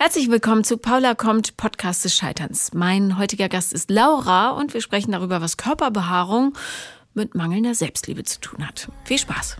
[0.00, 2.72] Herzlich willkommen zu Paula kommt, Podcast des Scheiterns.
[2.72, 6.56] Mein heutiger Gast ist Laura und wir sprechen darüber, was Körperbehaarung
[7.14, 8.92] mit mangelnder Selbstliebe zu tun hat.
[9.02, 9.56] Viel Spaß!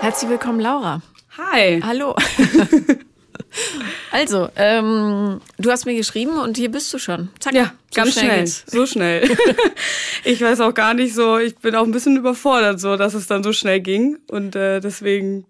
[0.00, 1.00] Herzlich willkommen, Laura.
[1.38, 1.80] Hi.
[1.84, 2.16] Hallo.
[4.10, 7.30] also, ähm, du hast mir geschrieben und hier bist du schon.
[7.38, 7.54] Zack.
[7.54, 8.46] Ja, so ganz schnell.
[8.46, 8.46] schnell.
[8.46, 9.36] So schnell.
[10.24, 13.26] ich weiß auch gar nicht so, ich bin auch ein bisschen überfordert, so dass es
[13.26, 14.18] dann so schnell ging.
[14.30, 15.46] Und äh, deswegen.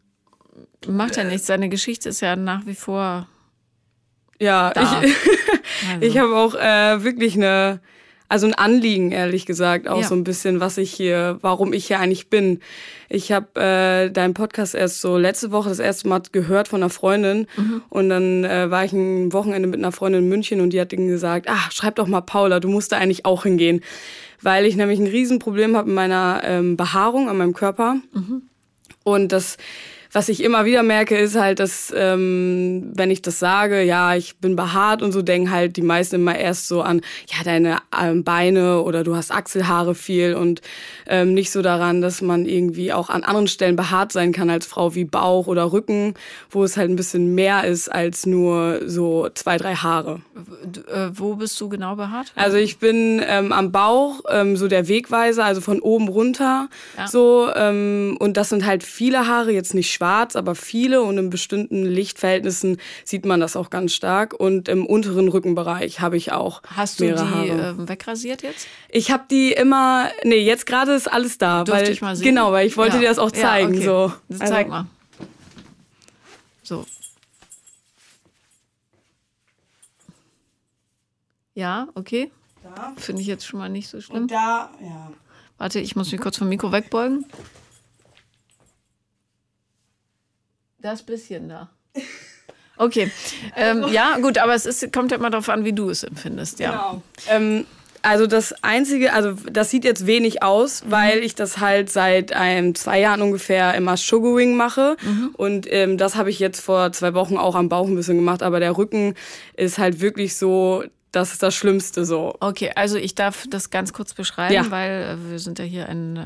[0.86, 1.46] Macht ja nichts.
[1.46, 3.28] Seine Geschichte ist ja nach wie vor.
[4.38, 4.82] Ja, da.
[4.82, 4.88] ich,
[5.92, 6.06] also.
[6.06, 7.80] ich habe auch äh, wirklich eine
[8.30, 10.06] also ein Anliegen, ehrlich gesagt, auch ja.
[10.06, 12.60] so ein bisschen, was ich hier, warum ich hier eigentlich bin.
[13.08, 16.90] Ich habe äh, deinen Podcast erst so letzte Woche das erste Mal gehört von einer
[16.90, 17.82] Freundin mhm.
[17.88, 20.92] und dann äh, war ich ein Wochenende mit einer Freundin in München und die hat
[20.92, 23.82] dann gesagt, ach, schreib doch mal Paula, du musst da eigentlich auch hingehen,
[24.40, 28.42] weil ich nämlich ein Riesenproblem habe mit meiner ähm, Behaarung an meinem Körper mhm.
[29.02, 29.56] und das
[30.12, 34.36] was ich immer wieder merke, ist halt, dass ähm, wenn ich das sage, ja, ich
[34.38, 38.24] bin behaart und so, denken halt die meisten immer erst so an, ja, deine ähm,
[38.24, 40.62] Beine oder du hast Achselhaare viel und
[41.06, 44.66] ähm, nicht so daran, dass man irgendwie auch an anderen Stellen behaart sein kann als
[44.66, 46.14] Frau wie Bauch oder Rücken,
[46.50, 50.22] wo es halt ein bisschen mehr ist als nur so zwei, drei Haare.
[50.92, 52.32] Äh, wo bist du genau behaart?
[52.34, 57.06] Also ich bin ähm, am Bauch, ähm, so der Wegweiser, also von oben runter ja.
[57.06, 61.28] so ähm, und das sind halt viele Haare, jetzt nicht schwarz, aber viele und in
[61.30, 64.32] bestimmten Lichtverhältnissen sieht man das auch ganz stark.
[64.32, 66.62] Und im unteren Rückenbereich habe ich auch.
[66.74, 67.76] Hast du die Haare.
[67.78, 68.66] Äh, wegrasiert jetzt?
[68.88, 70.08] Ich habe die immer.
[70.24, 71.64] Nee, jetzt gerade ist alles da.
[71.64, 72.24] Durfte weil, ich mal sehen?
[72.24, 73.00] Genau, weil ich wollte ja.
[73.02, 73.74] dir das auch zeigen.
[73.74, 73.84] Ja, okay.
[73.84, 74.12] so.
[74.40, 74.86] Also, zeig mal.
[76.62, 76.86] So.
[81.54, 82.30] Ja, okay.
[82.96, 84.22] Finde ich jetzt schon mal nicht so schlimm.
[84.22, 85.10] Und da, ja.
[85.58, 87.26] Warte, ich muss mich kurz vom Mikro wegbeugen.
[90.80, 91.70] Das bisschen da.
[92.76, 93.10] Okay.
[93.56, 96.60] Ähm, ja, gut, aber es ist, kommt ja immer darauf an, wie du es empfindest,
[96.60, 96.70] ja.
[96.70, 97.02] Genau.
[97.28, 97.66] Ähm,
[98.02, 100.90] also das Einzige, also das sieht jetzt wenig aus, mhm.
[100.90, 104.96] weil ich das halt seit ähm, zwei Jahren ungefähr immer Sugaring mache.
[105.02, 105.30] Mhm.
[105.36, 108.42] Und ähm, das habe ich jetzt vor zwei Wochen auch am Bauch ein bisschen gemacht.
[108.42, 109.14] Aber der Rücken
[109.56, 112.34] ist halt wirklich so, das ist das Schlimmste so.
[112.40, 114.70] Okay, also ich darf das ganz kurz beschreiben, ja.
[114.70, 116.20] weil äh, wir sind ja hier ein äh,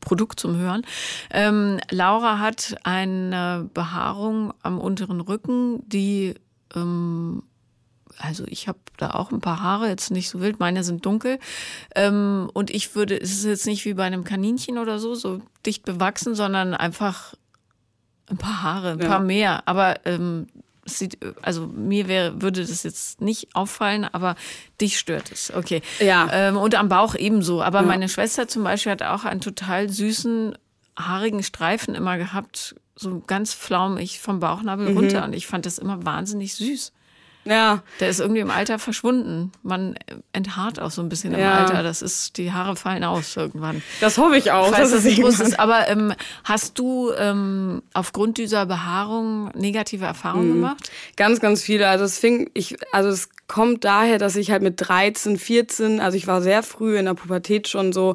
[0.00, 0.82] Produkt zum Hören.
[1.30, 6.34] Ähm, Laura hat eine Behaarung am unteren Rücken, die,
[6.74, 7.42] ähm,
[8.18, 11.38] also ich habe da auch ein paar Haare, jetzt nicht so wild, meine sind dunkel.
[11.94, 15.40] Ähm, und ich würde, es ist jetzt nicht wie bei einem Kaninchen oder so, so
[15.64, 17.34] dicht bewachsen, sondern einfach
[18.28, 19.08] ein paar Haare, ein ja.
[19.08, 19.66] paar mehr.
[19.66, 20.46] Aber ähm,
[20.98, 24.36] sieht, also mir wäre, würde das jetzt nicht auffallen, aber
[24.80, 25.52] dich stört es.
[25.52, 25.82] Okay.
[25.98, 26.28] Ja.
[26.32, 27.62] Ähm, und am Bauch ebenso.
[27.62, 27.86] Aber ja.
[27.86, 30.56] meine Schwester zum Beispiel hat auch einen total süßen,
[30.98, 34.96] haarigen Streifen immer gehabt, so ganz flaumig vom Bauchnabel mhm.
[34.96, 35.24] runter.
[35.24, 36.92] Und ich fand das immer wahnsinnig süß.
[37.50, 37.82] Ja.
[37.98, 39.50] Der ist irgendwie im Alter verschwunden.
[39.64, 39.96] Man
[40.32, 41.82] enthaart auch so ein bisschen im Alter.
[41.82, 43.82] Das ist, die Haare fallen aus irgendwann.
[44.00, 44.72] Das hoffe ich auch.
[44.72, 45.58] Falls das nicht ist.
[45.58, 50.54] Aber ähm, hast du ähm, aufgrund dieser Behaarung negative Erfahrungen mhm.
[50.54, 50.90] gemacht?
[51.16, 51.88] Ganz, ganz viele.
[51.88, 56.16] Also es fing, ich, also es kommt daher, dass ich halt mit 13, 14, also
[56.16, 58.14] ich war sehr früh in der Pubertät schon so,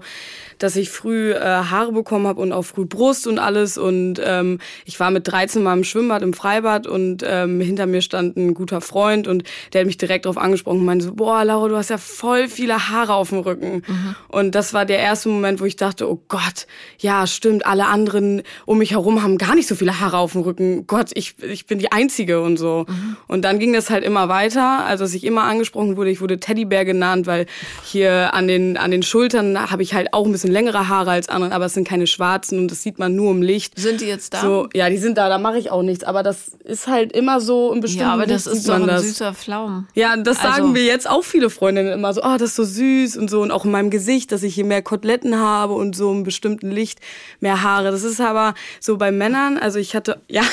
[0.60, 3.78] dass ich früh äh, Haare bekommen habe und auch früh Brust und alles.
[3.78, 8.02] Und ähm, ich war mit 13 mal im Schwimmbad, im Freibad und ähm, hinter mir
[8.02, 9.44] stand ein guter Freund und
[9.74, 12.48] der hat mich direkt darauf angesprochen und meinte so, boah, Laura, du hast ja voll
[12.48, 13.84] viele Haare auf dem Rücken.
[13.88, 14.16] Mhm.
[14.28, 16.68] Und das war der erste Moment, wo ich dachte, oh Gott,
[17.00, 20.42] ja, stimmt, alle anderen um mich herum haben gar nicht so viele Haare auf dem
[20.42, 20.88] Rücken.
[20.88, 22.86] Gott, ich, ich bin die Einzige und so.
[22.88, 23.18] Mhm.
[23.28, 26.40] Und dann ging das halt immer weiter, also dass ich immer angesprochen wurde, ich wurde
[26.40, 27.46] Teddybär genannt, weil
[27.84, 31.30] hier an den, an den Schultern habe ich halt auch ein bisschen längere Haare als
[31.30, 33.78] andere, aber es sind keine schwarzen und das sieht man nur im Licht.
[33.78, 34.42] Sind die jetzt da?
[34.42, 36.04] So, ja, die sind da, da mache ich auch nichts.
[36.04, 39.05] Aber das ist halt immer so im bestimmten Ja, aber das ist doch ein das.
[39.08, 39.88] Süßer Pflaum.
[39.94, 40.50] Ja, das also.
[40.50, 43.42] sagen wir jetzt auch viele Freundinnen immer so, oh, das ist so süß und so.
[43.42, 46.72] Und auch in meinem Gesicht, dass ich hier mehr Koteletten habe und so im bestimmten
[46.72, 47.00] Licht
[47.40, 47.92] mehr Haare.
[47.92, 50.44] Das ist aber so bei Männern, also ich hatte, ja.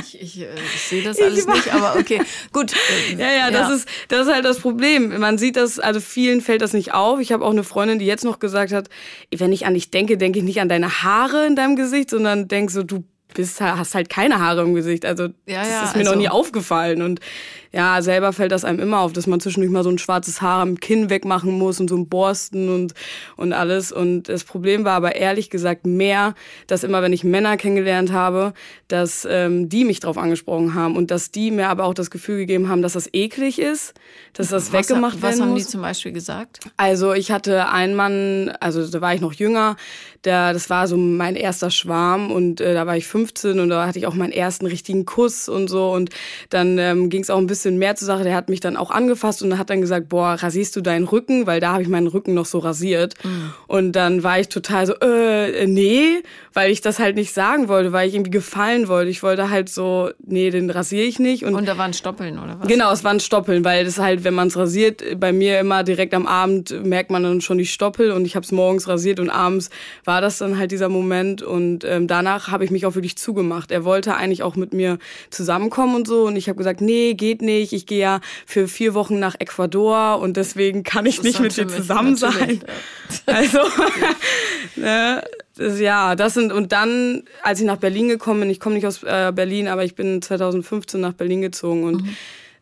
[0.00, 2.22] Ich, ich, äh, ich sehe das alles nicht, aber okay,
[2.52, 2.72] gut.
[3.18, 3.74] Ja, ja, das, ja.
[3.74, 5.18] Ist, das ist halt das Problem.
[5.18, 7.20] Man sieht das, also vielen fällt das nicht auf.
[7.20, 8.88] Ich habe auch eine Freundin, die jetzt noch gesagt hat,
[9.34, 12.48] wenn ich an dich denke, denke ich nicht an deine Haare in deinem Gesicht, sondern
[12.48, 13.04] denk so, du
[13.34, 15.04] bist, hast halt keine Haare im Gesicht.
[15.04, 16.12] Also ja, das ja, ist mir also.
[16.12, 17.02] noch nie aufgefallen.
[17.02, 17.20] Und
[17.72, 20.62] ja, selber fällt das einem immer auf, dass man zwischendurch mal so ein schwarzes Haar
[20.62, 22.94] am Kinn wegmachen muss und so ein Borsten und,
[23.36, 23.92] und alles.
[23.92, 26.34] Und das Problem war aber ehrlich gesagt mehr,
[26.66, 28.54] dass immer, wenn ich Männer kennengelernt habe,
[28.88, 32.38] dass ähm, die mich drauf angesprochen haben und dass die mir aber auch das Gefühl
[32.38, 33.94] gegeben haben, dass das eklig ist,
[34.32, 35.40] dass das was, weggemacht was werden muss.
[35.40, 36.60] Was haben die zum Beispiel gesagt?
[36.78, 39.76] Also ich hatte einen Mann, also da war ich noch jünger,
[40.22, 43.86] da, das war so mein erster Schwarm und äh, da war ich 15 und da
[43.86, 46.10] hatte ich auch meinen ersten richtigen Kuss und so und
[46.50, 48.24] dann ähm, ging es auch ein bisschen mehr zur Sache.
[48.24, 51.46] Der hat mich dann auch angefasst und hat dann gesagt, boah, rasierst du deinen Rücken?
[51.46, 53.14] Weil da habe ich meinen Rücken noch so rasiert.
[53.24, 53.52] Mhm.
[53.66, 56.22] Und dann war ich total so, äh, nee,
[56.52, 59.10] weil ich das halt nicht sagen wollte, weil ich irgendwie gefallen wollte.
[59.10, 61.44] Ich wollte halt so, nee, den rasiere ich nicht.
[61.44, 62.68] Und, und da waren Stoppeln oder was?
[62.68, 66.14] Genau, es waren Stoppeln, weil das halt, wenn man es rasiert, bei mir immer direkt
[66.14, 69.30] am Abend merkt man dann schon die Stoppel und ich habe es morgens rasiert und
[69.30, 69.70] abends
[70.08, 73.70] war das dann halt dieser Moment und ähm, danach habe ich mich auch wirklich zugemacht.
[73.70, 77.42] Er wollte eigentlich auch mit mir zusammenkommen und so und ich habe gesagt, nee, geht
[77.42, 77.74] nicht.
[77.74, 81.68] Ich gehe ja für vier Wochen nach Ecuador und deswegen kann ich nicht mit dir
[81.68, 82.62] zusammen sein.
[82.66, 82.72] Ja.
[83.26, 83.60] Also,
[84.76, 85.22] ne,
[85.56, 89.02] ja, das sind und dann, als ich nach Berlin gekommen bin, ich komme nicht aus
[89.02, 92.16] äh, Berlin, aber ich bin 2015 nach Berlin gezogen und mhm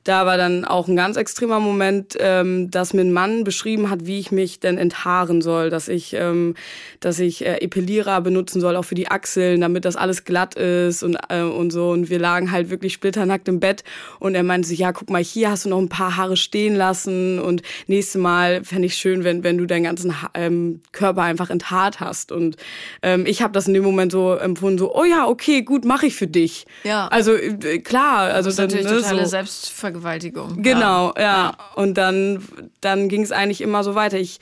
[0.07, 4.07] da war dann auch ein ganz extremer Moment, ähm, dass mir ein Mann beschrieben hat,
[4.07, 6.55] wie ich mich denn enthaaren soll, dass ich, ähm,
[7.01, 11.03] dass ich äh, Epilierer benutzen soll, auch für die Achseln, damit das alles glatt ist
[11.03, 11.91] und, äh, und so.
[11.91, 13.83] Und wir lagen halt wirklich splitternackt im Bett
[14.21, 16.77] und er meinte sich, ja, guck mal, hier hast du noch ein paar Haare stehen
[16.77, 21.23] lassen und nächstes Mal fände ich schön, wenn, wenn du deinen ganzen ha ähm, Körper
[21.23, 22.31] einfach enthaart hast.
[22.31, 22.57] Und
[23.03, 26.07] ähm, ich habe das in dem Moment so empfunden, so, oh ja, okay, gut, mache
[26.07, 26.65] ich für dich.
[26.85, 27.09] Ja.
[27.09, 29.31] Also äh, klar, also das ist dann, natürlich ne, totale so.
[29.31, 30.63] Selbstvergewisserung Vergewaltigung.
[30.63, 31.23] Genau, ja.
[31.23, 31.57] ja.
[31.75, 32.43] Und dann,
[32.81, 34.19] dann ging es eigentlich immer so weiter.
[34.19, 34.39] Ich,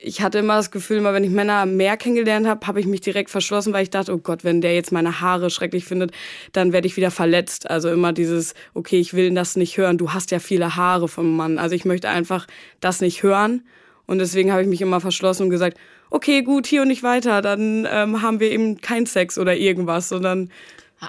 [0.00, 3.00] ich hatte immer das Gefühl, immer wenn ich Männer mehr kennengelernt habe, habe ich mich
[3.00, 6.12] direkt verschlossen, weil ich dachte, oh Gott, wenn der jetzt meine Haare schrecklich findet,
[6.52, 7.68] dann werde ich wieder verletzt.
[7.70, 11.36] Also immer dieses, okay, ich will das nicht hören, du hast ja viele Haare vom
[11.36, 11.58] Mann.
[11.58, 12.46] Also ich möchte einfach
[12.80, 13.62] das nicht hören.
[14.06, 15.78] Und deswegen habe ich mich immer verschlossen und gesagt,
[16.10, 20.08] okay, gut, hier und nicht weiter, dann ähm, haben wir eben keinen Sex oder irgendwas,
[20.08, 20.50] sondern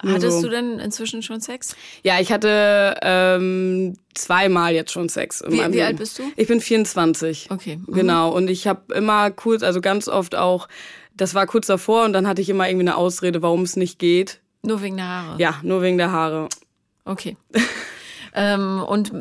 [0.01, 0.48] Hattest so.
[0.48, 1.75] du denn inzwischen schon Sex?
[2.04, 5.44] Ja, ich hatte ähm, zweimal jetzt schon Sex.
[5.48, 6.24] wie, wie alt bist du?
[6.36, 7.51] Ich bin 24.
[7.51, 7.78] Okay.
[7.78, 7.94] Mhm.
[7.94, 8.31] Genau.
[8.31, 10.68] Und ich habe immer kurz, also ganz oft auch,
[11.16, 14.00] das war kurz davor und dann hatte ich immer irgendwie eine Ausrede, warum es nicht
[14.00, 14.42] geht.
[14.63, 15.42] Nur wegen der Haare?
[15.42, 16.50] Ja, nur wegen der Haare.
[17.06, 17.38] Okay.
[18.34, 19.12] ähm, und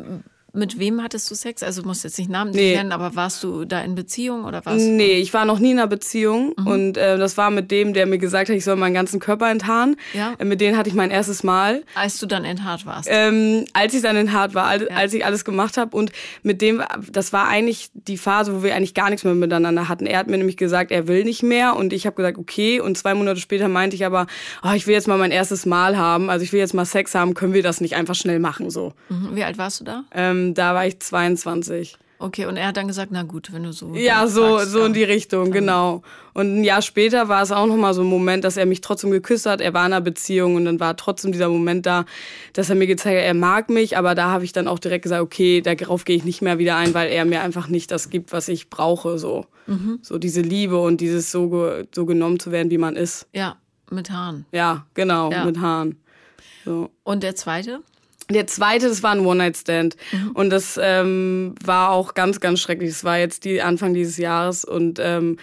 [0.55, 1.63] mit wem hattest du Sex?
[1.63, 2.75] Also du musst jetzt nicht Namen nee.
[2.75, 4.81] nennen, aber warst du da in Beziehung oder was?
[4.83, 6.67] Nee, ich war noch nie in einer Beziehung mhm.
[6.67, 9.49] und äh, das war mit dem, der mir gesagt hat, ich soll meinen ganzen Körper
[9.49, 9.95] enthaaren.
[10.13, 10.35] Ja.
[10.37, 11.83] Äh, mit dem hatte ich mein erstes Mal.
[11.95, 13.09] Als du dann enthaart warst?
[13.11, 14.95] Ähm, als ich dann enthaart war, als, ja.
[14.95, 16.11] als ich alles gemacht habe und
[16.43, 20.05] mit dem, das war eigentlich die Phase, wo wir eigentlich gar nichts mehr miteinander hatten.
[20.05, 22.95] Er hat mir nämlich gesagt, er will nicht mehr und ich habe gesagt, okay und
[22.95, 24.27] zwei Monate später meinte ich aber,
[24.63, 27.15] oh, ich will jetzt mal mein erstes Mal haben, also ich will jetzt mal Sex
[27.15, 28.93] haben, können wir das nicht einfach schnell machen so.
[29.09, 29.35] Mhm.
[29.35, 30.03] Wie alt warst du da?
[30.13, 31.97] Ähm, da war ich 22.
[32.23, 33.93] Okay, und er hat dann gesagt, na gut, wenn du so.
[33.95, 36.03] Ja, so, sagst, so in die Richtung, genau.
[36.33, 39.11] Und ein Jahr später war es auch nochmal so ein Moment, dass er mich trotzdem
[39.11, 39.59] geküsst hat.
[39.59, 42.05] Er war in einer Beziehung und dann war trotzdem dieser Moment da,
[42.53, 43.97] dass er mir gezeigt hat, er mag mich.
[43.97, 46.77] Aber da habe ich dann auch direkt gesagt, okay, darauf gehe ich nicht mehr wieder
[46.77, 49.17] ein, weil er mir einfach nicht das gibt, was ich brauche.
[49.17, 49.99] So, mhm.
[50.01, 53.27] so diese Liebe und dieses so, so genommen zu werden, wie man ist.
[53.33, 53.57] Ja,
[53.91, 54.45] mit Haaren.
[54.53, 55.43] Ja, genau, ja.
[55.43, 55.99] mit Haaren.
[56.63, 56.89] So.
[57.03, 57.81] Und der zweite?
[58.29, 59.97] Der zweite, das war ein One-Night-Stand.
[60.11, 60.31] Mhm.
[60.31, 62.91] Und das ähm, war auch ganz, ganz schrecklich.
[62.91, 64.65] Das war jetzt die Anfang dieses Jahres.
[64.65, 65.37] Und ähm,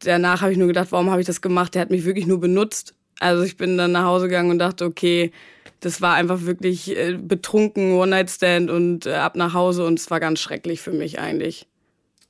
[0.00, 1.74] danach habe ich nur gedacht, warum habe ich das gemacht?
[1.74, 2.94] Der hat mich wirklich nur benutzt.
[3.20, 5.32] Also ich bin dann nach Hause gegangen und dachte, okay,
[5.80, 9.86] das war einfach wirklich äh, betrunken, One-Night-Stand und äh, ab nach Hause.
[9.86, 11.66] Und es war ganz schrecklich für mich eigentlich.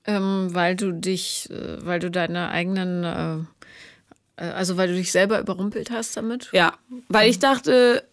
[0.07, 5.13] Ähm, weil du dich, äh, weil du deine eigenen, äh, äh, also weil du dich
[5.13, 6.51] selber überrumpelt hast damit?
[6.53, 6.75] Ja,
[7.09, 8.05] weil ich dachte,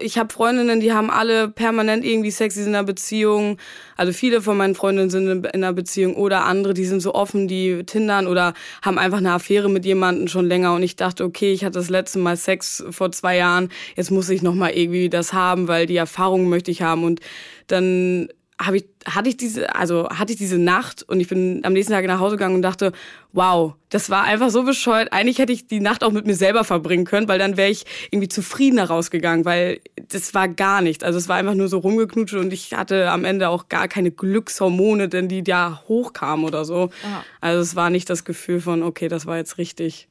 [0.00, 3.58] ich habe Freundinnen, die haben alle permanent irgendwie Sex, die sind in einer Beziehung.
[3.96, 7.48] Also viele von meinen Freundinnen sind in einer Beziehung oder andere, die sind so offen,
[7.48, 10.74] die tindern oder haben einfach eine Affäre mit jemandem schon länger.
[10.74, 14.28] Und ich dachte, okay, ich hatte das letzte Mal Sex vor zwei Jahren, jetzt muss
[14.28, 17.04] ich nochmal irgendwie das haben, weil die Erfahrung möchte ich haben.
[17.04, 17.20] Und
[17.66, 18.28] dann
[18.60, 21.92] habe ich, hatte ich diese, also hatte ich diese Nacht und ich bin am nächsten
[21.92, 22.92] Tag nach Hause gegangen und dachte,
[23.32, 25.12] wow, das war einfach so bescheuert.
[25.12, 27.86] Eigentlich hätte ich die Nacht auch mit mir selber verbringen können, weil dann wäre ich
[28.10, 31.04] irgendwie zufriedener rausgegangen, weil das war gar nichts.
[31.04, 34.10] Also es war einfach nur so rumgeknutscht und ich hatte am Ende auch gar keine
[34.10, 36.90] Glückshormone, denn die da hochkamen oder so.
[37.04, 37.24] Aha.
[37.40, 40.08] Also es war nicht das Gefühl von, okay, das war jetzt richtig.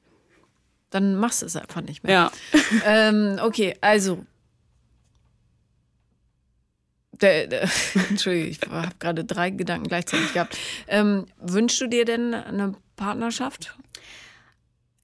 [0.90, 2.14] Dann machst du es einfach nicht mehr.
[2.14, 2.32] Ja.
[2.86, 4.20] ähm, okay, also
[7.22, 7.70] der, der,
[8.10, 10.58] Entschuldigung, ich habe gerade drei Gedanken gleichzeitig gehabt.
[10.88, 13.76] Ähm, wünschst du dir denn eine Partnerschaft?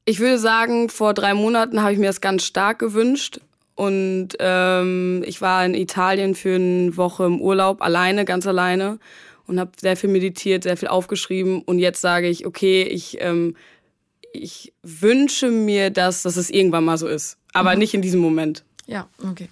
[0.05, 3.39] Ich würde sagen, vor drei Monaten habe ich mir das ganz stark gewünscht.
[3.75, 8.99] Und ähm, ich war in Italien für eine Woche im Urlaub, alleine, ganz alleine.
[9.47, 11.61] Und habe sehr viel meditiert, sehr viel aufgeschrieben.
[11.61, 13.55] Und jetzt sage ich, okay, ich, ähm,
[14.31, 17.37] ich wünsche mir, dass, dass es irgendwann mal so ist.
[17.53, 17.79] Aber mhm.
[17.79, 18.63] nicht in diesem Moment.
[18.85, 19.47] Ja, okay.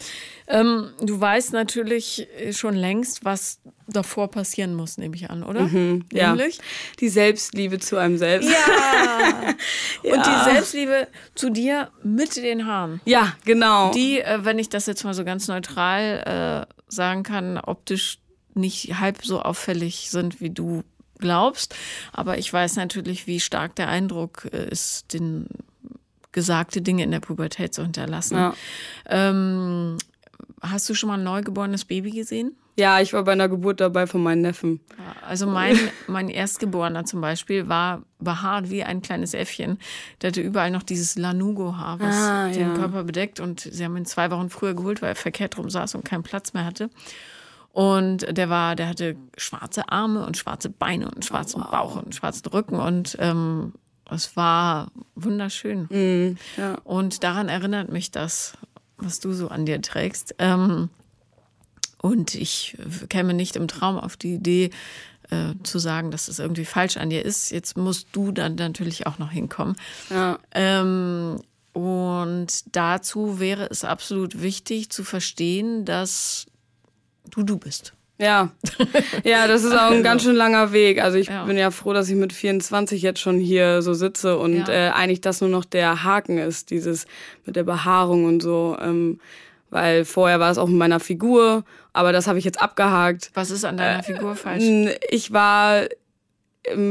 [0.51, 5.61] Ähm, du weißt natürlich schon längst, was davor passieren muss, nehme ich an, oder?
[5.61, 6.57] Mhm, Nämlich?
[6.57, 6.63] Ja.
[6.99, 8.49] Die Selbstliebe zu einem selbst.
[8.49, 8.55] Ja.
[10.03, 10.13] ja.
[10.13, 13.01] Und die Selbstliebe zu dir mit den Haaren.
[13.05, 13.91] Ja, genau.
[13.91, 18.19] Die, äh, wenn ich das jetzt mal so ganz neutral äh, sagen kann, optisch
[18.53, 20.83] nicht halb so auffällig sind, wie du
[21.19, 21.75] glaubst.
[22.11, 25.47] Aber ich weiß natürlich, wie stark der Eindruck äh, ist, den
[26.31, 28.37] gesagte Dinge in der Pubertät zu hinterlassen.
[28.37, 28.53] Ja.
[29.09, 29.97] Ähm,
[30.61, 32.55] hast du schon mal ein neugeborenes Baby gesehen?
[32.77, 34.79] Ja, ich war bei einer Geburt dabei von meinen Neffen.
[35.27, 35.77] Also mein,
[36.07, 39.77] mein Erstgeborener zum Beispiel war behaart wie ein kleines Äffchen.
[40.21, 42.73] Der hatte überall noch dieses Lanugo-Haar, was ah, den ja.
[42.75, 43.39] Körper bedeckt.
[43.39, 46.23] Und sie haben ihn zwei Wochen früher geholt, weil er verkehrt rum saß und keinen
[46.23, 46.89] Platz mehr hatte.
[47.73, 51.71] Und der war, der hatte schwarze Arme und schwarze Beine und schwarzen oh, wow.
[51.71, 52.75] Bauch und schwarzen Rücken.
[52.75, 53.73] Und ähm,
[54.09, 55.87] es war wunderschön.
[55.89, 56.75] Mm, ja.
[56.83, 58.57] Und daran erinnert mich das,
[59.01, 60.35] was du so an dir trägst.
[60.39, 60.89] Ähm,
[62.01, 62.77] und ich
[63.09, 64.71] käme nicht im Traum auf die Idee,
[65.29, 67.51] äh, zu sagen, dass es das irgendwie falsch an dir ist.
[67.51, 69.75] Jetzt musst du dann natürlich auch noch hinkommen.
[70.09, 70.39] Ja.
[70.51, 71.39] Ähm,
[71.73, 76.47] und dazu wäre es absolut wichtig zu verstehen, dass
[77.29, 77.93] du du bist.
[78.21, 78.49] Ja,
[79.23, 80.03] ja, das ist auch ein also.
[80.03, 81.01] ganz schön langer Weg.
[81.03, 81.43] Also ich ja.
[81.45, 84.69] bin ja froh, dass ich mit 24 jetzt schon hier so sitze und ja.
[84.69, 87.05] äh, eigentlich das nur noch der Haken ist, dieses
[87.45, 88.77] mit der Behaarung und so.
[88.81, 89.19] Ähm,
[89.69, 91.63] weil vorher war es auch mit meiner Figur,
[91.93, 93.31] aber das habe ich jetzt abgehakt.
[93.33, 94.63] Was ist an deiner äh, Figur falsch?
[95.09, 95.83] Ich war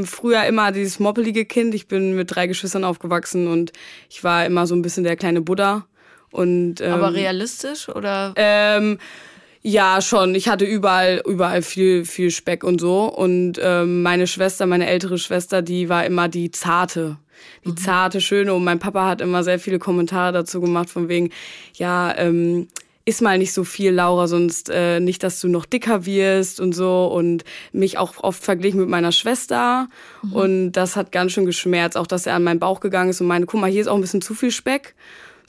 [0.03, 1.73] früher immer dieses moppelige Kind.
[1.73, 3.71] Ich bin mit drei Geschwistern aufgewachsen und
[4.09, 5.85] ich war immer so ein bisschen der kleine Buddha.
[6.31, 8.33] Und, ähm, aber realistisch oder?
[8.35, 8.99] Ähm,
[9.63, 10.33] ja, schon.
[10.33, 13.03] Ich hatte überall, überall viel, viel Speck und so.
[13.03, 17.17] Und ähm, meine Schwester, meine ältere Schwester, die war immer die zarte,
[17.63, 17.77] die mhm.
[17.77, 18.53] zarte, schöne.
[18.55, 21.29] Und mein Papa hat immer sehr viele Kommentare dazu gemacht, von wegen,
[21.75, 22.69] ja, ähm,
[23.05, 26.73] iss mal nicht so viel, Laura, sonst äh, nicht, dass du noch dicker wirst und
[26.73, 27.05] so.
[27.05, 29.89] Und mich auch oft verglichen mit meiner Schwester.
[30.23, 30.33] Mhm.
[30.33, 33.27] Und das hat ganz schön geschmerzt, auch dass er an meinen Bauch gegangen ist und
[33.27, 34.95] meine, guck mal, hier ist auch ein bisschen zu viel Speck.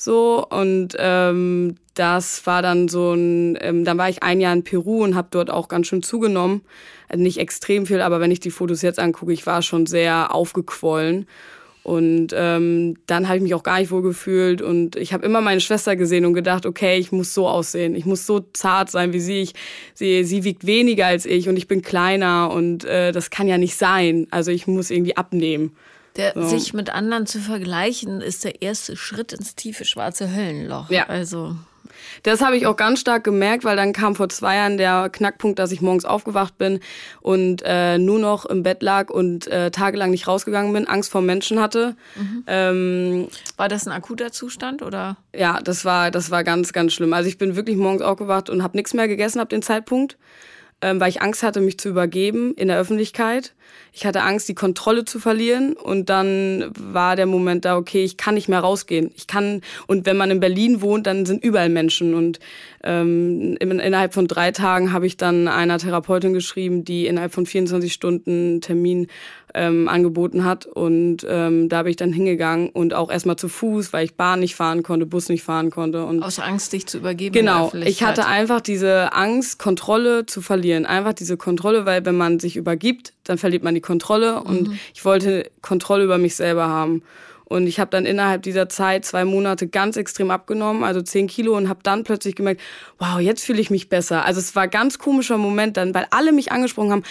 [0.04, 4.64] So, und ähm, das war dann so ein, ähm, dann war ich ein Jahr in
[4.64, 6.62] Peru und habe dort auch ganz schön zugenommen.
[7.08, 10.34] Also nicht extrem viel, aber wenn ich die Fotos jetzt angucke, ich war schon sehr
[10.34, 11.28] aufgequollen.
[11.84, 14.60] Und ähm, dann habe ich mich auch gar nicht wohl gefühlt.
[14.60, 17.94] Und ich habe immer meine Schwester gesehen und gedacht, okay, ich muss so aussehen.
[17.94, 19.42] Ich muss so zart sein wie sie.
[19.42, 19.54] Ich,
[19.94, 23.56] sie, sie wiegt weniger als ich und ich bin kleiner und äh, das kann ja
[23.56, 24.26] nicht sein.
[24.32, 25.76] Also ich muss irgendwie abnehmen.
[26.16, 26.46] Der, so.
[26.46, 30.90] Sich mit anderen zu vergleichen, ist der erste Schritt ins tiefe schwarze Höllenloch.
[30.90, 31.08] Ja.
[31.08, 31.56] Also.
[32.22, 35.58] Das habe ich auch ganz stark gemerkt, weil dann kam vor zwei Jahren der Knackpunkt,
[35.58, 36.80] dass ich morgens aufgewacht bin
[37.20, 41.22] und äh, nur noch im Bett lag und äh, tagelang nicht rausgegangen bin, Angst vor
[41.22, 41.96] Menschen hatte.
[42.14, 42.44] Mhm.
[42.46, 45.16] Ähm, war das ein akuter Zustand oder?
[45.34, 47.12] Ja, das war das war ganz ganz schlimm.
[47.12, 50.16] Also ich bin wirklich morgens aufgewacht und habe nichts mehr gegessen ab dem Zeitpunkt
[50.82, 53.54] ähm, weil ich Angst hatte, mich zu übergeben in der Öffentlichkeit.
[53.92, 55.74] Ich hatte Angst, die Kontrolle zu verlieren.
[55.74, 59.12] Und dann war der Moment da, okay, ich kann nicht mehr rausgehen.
[59.14, 62.14] Ich kann, und wenn man in Berlin wohnt, dann sind überall Menschen.
[62.14, 62.40] Und
[62.82, 67.92] ähm, innerhalb von drei Tagen habe ich dann einer Therapeutin geschrieben, die innerhalb von 24
[67.92, 69.06] Stunden einen Termin
[69.54, 70.66] ähm, angeboten hat.
[70.66, 74.40] Und ähm, da bin ich dann hingegangen und auch erstmal zu Fuß, weil ich Bahn
[74.40, 76.04] nicht fahren konnte, Bus nicht fahren konnte.
[76.04, 77.34] Und Aus Angst, dich zu übergeben.
[77.34, 77.72] Genau.
[77.84, 80.86] Ich hatte einfach diese Angst, Kontrolle zu verlieren.
[80.86, 84.42] Einfach diese Kontrolle, weil wenn man sich übergibt, dann verliert man die Kontrolle.
[84.42, 84.78] Und mhm.
[84.94, 87.02] ich wollte Kontrolle über mich selber haben.
[87.52, 91.56] Und ich habe dann innerhalb dieser Zeit zwei Monate ganz extrem abgenommen, also zehn Kilo,
[91.56, 92.60] und habe dann plötzlich gemerkt,
[92.98, 94.24] wow, jetzt fühle ich mich besser.
[94.24, 97.02] Also es war ganz komischer Moment dann, weil alle mich angesprochen haben,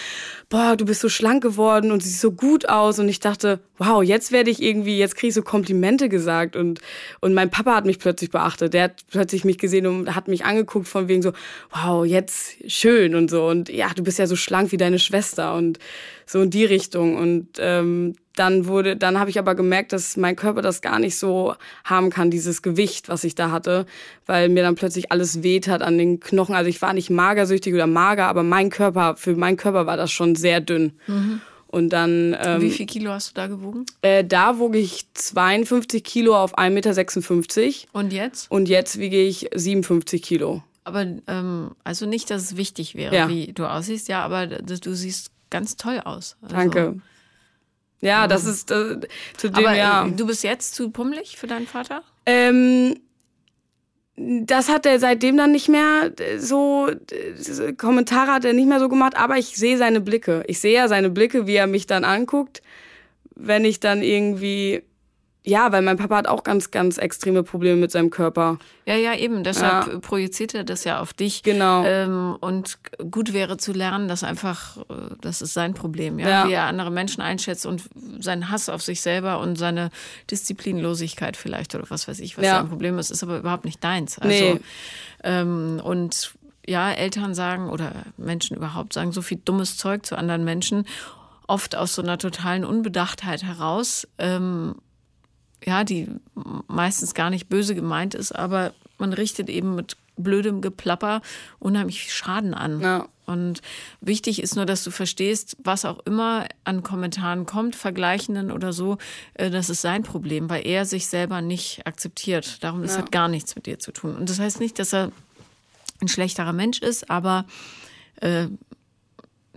[0.48, 2.98] boah, du bist so schlank geworden und siehst so gut aus.
[2.98, 6.56] Und ich dachte, wow, jetzt werde ich irgendwie, jetzt kriege ich so Komplimente gesagt.
[6.56, 6.80] Und,
[7.20, 8.74] und mein Papa hat mich plötzlich beachtet.
[8.74, 11.32] Der hat plötzlich mich gesehen und hat mich angeguckt von wegen so,
[11.70, 13.46] wow, jetzt schön und so.
[13.46, 15.78] Und ja, du bist ja so schlank wie deine Schwester und
[16.26, 17.16] so in die Richtung.
[17.16, 21.18] Und ähm, dann wurde, dann habe ich aber gemerkt, dass mein Körper das gar nicht
[21.18, 23.86] so haben kann, dieses Gewicht, was ich da hatte,
[24.26, 26.54] weil mir dann plötzlich alles weht hat an den Knochen.
[26.54, 30.10] Also ich war nicht magersüchtig oder mager, aber mein Körper, für meinen Körper war das
[30.10, 30.92] schon sehr dünn.
[31.06, 31.40] Mhm.
[31.72, 32.36] Und dann.
[32.38, 33.86] Ähm, Wie viel Kilo hast du da gewogen?
[34.02, 37.88] Äh, da wog ich 52 Kilo auf 1,56 Meter.
[37.92, 38.50] Und jetzt?
[38.50, 40.62] Und jetzt wiege ich 57 Kilo.
[40.84, 43.28] Aber ähm, also nicht, dass es wichtig wäre, ja.
[43.28, 46.36] wie du aussiehst, ja, aber du siehst ganz toll aus.
[46.42, 47.00] Also, Danke.
[48.00, 48.98] Ja, das ist äh,
[49.36, 50.08] zu dem, Aber, ja.
[50.08, 52.02] Du bist jetzt zu pummelig für deinen Vater?
[52.26, 52.98] Ähm,
[54.16, 56.90] das hat er seitdem dann nicht mehr so,
[57.76, 60.42] Kommentare hat er nicht mehr so gemacht, aber ich sehe seine Blicke.
[60.48, 62.60] Ich sehe ja seine Blicke, wie er mich dann anguckt,
[63.36, 64.82] wenn ich dann irgendwie
[65.44, 68.58] ja, weil mein Papa hat auch ganz, ganz extreme Probleme mit seinem Körper.
[68.86, 69.42] Ja, ja, eben.
[69.42, 69.98] Deshalb ja.
[69.98, 71.42] projiziert er das ja auf dich.
[71.42, 71.84] Genau.
[71.84, 72.78] Ähm, und
[73.10, 76.28] gut wäre zu lernen, dass einfach, äh, das ist sein Problem, ja?
[76.28, 76.48] ja?
[76.48, 77.82] wie er andere Menschen einschätzt und
[78.20, 79.90] seinen Hass auf sich selber und seine
[80.30, 82.58] Disziplinlosigkeit vielleicht oder was weiß ich, was ja.
[82.58, 84.20] sein Problem ist, ist aber überhaupt nicht deins.
[84.20, 84.60] Also, nee.
[85.24, 86.34] Ähm, und
[86.64, 90.86] ja, Eltern sagen oder Menschen überhaupt sagen so viel dummes Zeug zu anderen Menschen,
[91.48, 94.06] oft aus so einer totalen Unbedachtheit heraus.
[94.18, 94.76] Ähm,
[95.64, 96.08] ja, die
[96.68, 101.22] meistens gar nicht böse gemeint ist, aber man richtet eben mit blödem Geplapper
[101.58, 102.80] unheimlich viel Schaden an.
[102.80, 103.08] Ja.
[103.24, 103.62] Und
[104.00, 108.98] wichtig ist nur, dass du verstehst, was auch immer an Kommentaren kommt, vergleichenden oder so,
[109.34, 112.62] äh, das ist sein Problem, weil er sich selber nicht akzeptiert.
[112.64, 112.98] Darum, das ja.
[112.98, 114.16] hat gar nichts mit dir zu tun.
[114.16, 115.12] Und das heißt nicht, dass er
[116.00, 117.46] ein schlechterer Mensch ist, aber
[118.16, 118.48] äh,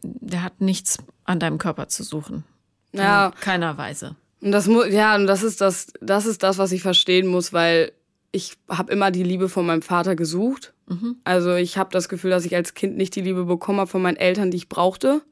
[0.04, 2.44] der hat nichts an deinem Körper zu suchen.
[2.94, 3.28] Ja.
[3.28, 4.16] In keiner Weise.
[4.46, 7.52] Und das muss, ja, und das ist das, das ist das, was ich verstehen muss,
[7.52, 7.92] weil
[8.32, 10.76] ich habe immer die Liebe von meinem Vater gesucht.
[10.88, 11.16] Mhm.
[11.24, 14.04] Also ich habe das Gefühl, dass ich als Kind nicht die Liebe bekommen habe von
[14.04, 15.24] meinen Eltern, die ich brauchte.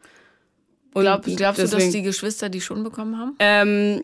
[0.95, 3.35] Und Glaub, glaubst deswegen, du, dass die Geschwister die schon bekommen haben?
[3.37, 4.03] Ähm,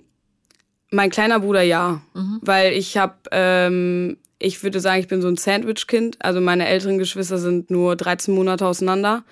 [0.92, 2.38] mein kleiner Bruder ja, mhm.
[2.44, 6.18] weil ich habe, ähm, ich würde sagen, ich bin so ein Sandwich-Kind.
[6.20, 9.24] Also meine älteren Geschwister sind nur 13 Monate auseinander.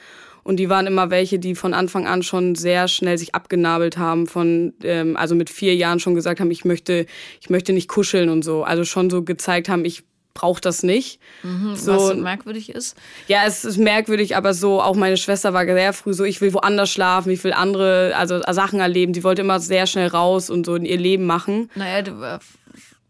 [0.48, 4.27] Und die waren immer welche, die von Anfang an schon sehr schnell sich abgenabelt haben,
[4.27, 7.06] von, ähm, also mit vier Jahren schon gesagt haben, ich möchte,
[7.42, 8.63] ich möchte nicht kuscheln und so.
[8.63, 11.20] Also schon so gezeigt haben, ich brauche das nicht.
[11.44, 12.96] Mhm, so, was merkwürdig ist?
[13.27, 16.54] Ja, es ist merkwürdig, aber so, auch meine Schwester war sehr früh so, ich will
[16.54, 19.12] woanders schlafen, ich will andere, also Sachen erleben.
[19.12, 21.70] Die wollte immer sehr schnell raus und so in ihr Leben machen.
[21.75, 22.39] Naja, äh,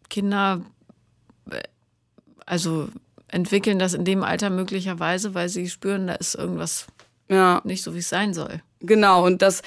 [0.10, 0.62] Kinder,
[1.52, 1.62] äh,
[2.48, 2.88] also
[3.28, 6.88] entwickeln das in dem Alter möglicherweise, weil sie spüren, da ist irgendwas
[7.30, 7.62] ja.
[7.64, 8.62] Nicht so, wie es sein soll.
[8.82, 9.62] Genau, und das,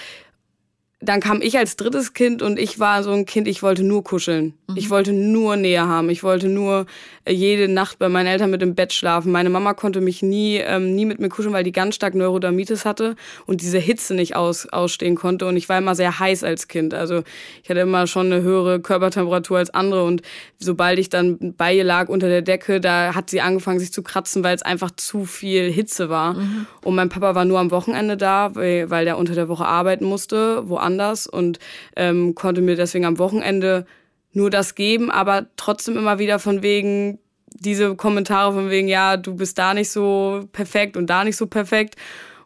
[1.02, 4.04] dann kam ich als drittes Kind und ich war so ein Kind, ich wollte nur
[4.04, 4.52] kuscheln.
[4.68, 4.76] Mhm.
[4.76, 6.10] Ich wollte nur Nähe haben.
[6.10, 6.84] Ich wollte nur
[7.24, 9.32] äh, jede Nacht bei meinen Eltern mit im Bett schlafen.
[9.32, 12.84] Meine Mama konnte mich nie, ähm, nie mit mir kuscheln, weil die ganz stark Neurodermitis
[12.84, 13.16] hatte
[13.46, 15.46] und diese Hitze nicht aus, ausstehen konnte.
[15.46, 16.92] Und ich war immer sehr heiß als Kind.
[16.92, 17.22] Also
[17.62, 20.04] ich hatte immer schon eine höhere Körpertemperatur als andere.
[20.04, 20.20] Und
[20.58, 24.02] sobald ich dann bei ihr lag unter der Decke, da hat sie angefangen, sich zu
[24.02, 26.34] kratzen, weil es einfach zu viel Hitze war.
[26.34, 26.66] Mhm.
[26.84, 30.04] Und mein Papa war nur am Wochenende da, weil, weil der unter der Woche arbeiten
[30.04, 31.58] musste, woanders anders und
[31.96, 33.86] ähm, konnte mir deswegen am Wochenende
[34.32, 37.18] nur das geben, aber trotzdem immer wieder von wegen
[37.52, 41.46] diese Kommentare von wegen, ja, du bist da nicht so perfekt und da nicht so
[41.46, 41.96] perfekt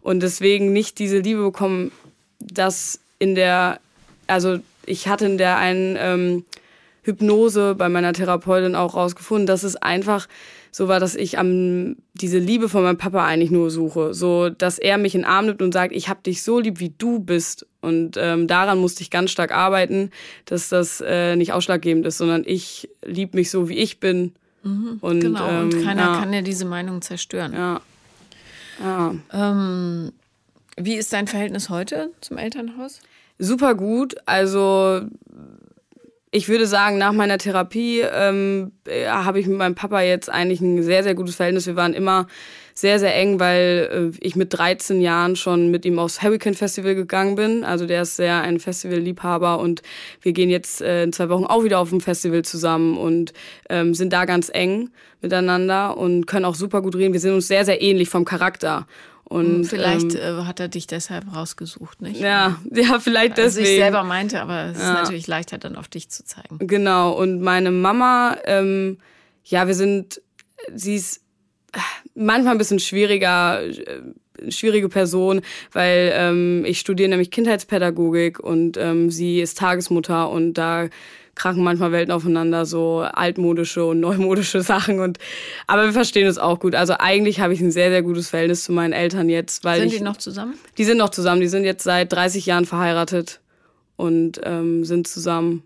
[0.00, 1.92] und deswegen nicht diese Liebe bekommen,
[2.40, 3.80] dass in der,
[4.26, 6.44] also ich hatte in der einen ähm,
[7.02, 10.26] Hypnose bei meiner Therapeutin auch rausgefunden, dass es einfach
[10.76, 14.80] so war, dass ich am diese Liebe von meinem Papa eigentlich nur suche, so dass
[14.80, 17.20] er mich in den Arm nimmt und sagt, ich hab dich so lieb, wie du
[17.20, 17.64] bist.
[17.80, 20.10] Und ähm, daran musste ich ganz stark arbeiten,
[20.46, 24.32] dass das äh, nicht ausschlaggebend ist, sondern ich lieb mich so, wie ich bin.
[24.64, 26.18] Mhm, und, genau, ähm, und keiner ja.
[26.18, 27.52] kann ja diese Meinung zerstören.
[27.52, 27.80] Ja.
[28.82, 29.14] ja.
[29.32, 30.10] Ähm,
[30.76, 32.98] wie ist dein Verhältnis heute zum Elternhaus?
[33.38, 34.16] Super gut.
[34.26, 35.02] Also
[36.34, 40.60] ich würde sagen, nach meiner Therapie ähm, äh, habe ich mit meinem Papa jetzt eigentlich
[40.60, 41.68] ein sehr, sehr gutes Verhältnis.
[41.68, 42.26] Wir waren immer
[42.74, 46.96] sehr, sehr eng, weil äh, ich mit 13 Jahren schon mit ihm aufs Hurricane Festival
[46.96, 47.62] gegangen bin.
[47.62, 49.82] Also der ist sehr ein Festivalliebhaber und
[50.22, 53.32] wir gehen jetzt äh, in zwei Wochen auch wieder auf ein Festival zusammen und
[53.68, 57.12] ähm, sind da ganz eng miteinander und können auch super gut reden.
[57.12, 58.88] Wir sind uns sehr, sehr ähnlich vom Charakter.
[59.24, 62.20] Und, vielleicht ähm, äh, hat er dich deshalb rausgesucht, nicht?
[62.20, 63.44] Ja, ja, vielleicht deswegen.
[63.44, 64.92] Also ich selber meinte, aber es ja.
[64.92, 66.58] ist natürlich leichter, dann auf dich zu zeigen.
[66.58, 67.12] Genau.
[67.12, 68.98] Und meine Mama, ähm,
[69.44, 70.20] ja, wir sind,
[70.74, 71.22] sie ist
[71.72, 71.78] äh,
[72.14, 75.40] manchmal ein bisschen schwieriger, äh, schwierige Person,
[75.72, 80.88] weil ähm, ich studiere nämlich Kindheitspädagogik und ähm, sie ist Tagesmutter und da
[81.34, 85.00] krachen manchmal Welten aufeinander, so altmodische und neumodische Sachen.
[85.00, 85.18] Und,
[85.66, 86.74] aber wir verstehen uns auch gut.
[86.74, 89.64] Also eigentlich habe ich ein sehr, sehr gutes Verhältnis zu meinen Eltern jetzt.
[89.64, 90.54] Weil sind ich, die noch zusammen?
[90.78, 91.40] Die sind noch zusammen.
[91.40, 93.40] Die sind jetzt seit 30 Jahren verheiratet
[93.96, 95.62] und ähm, sind zusammen.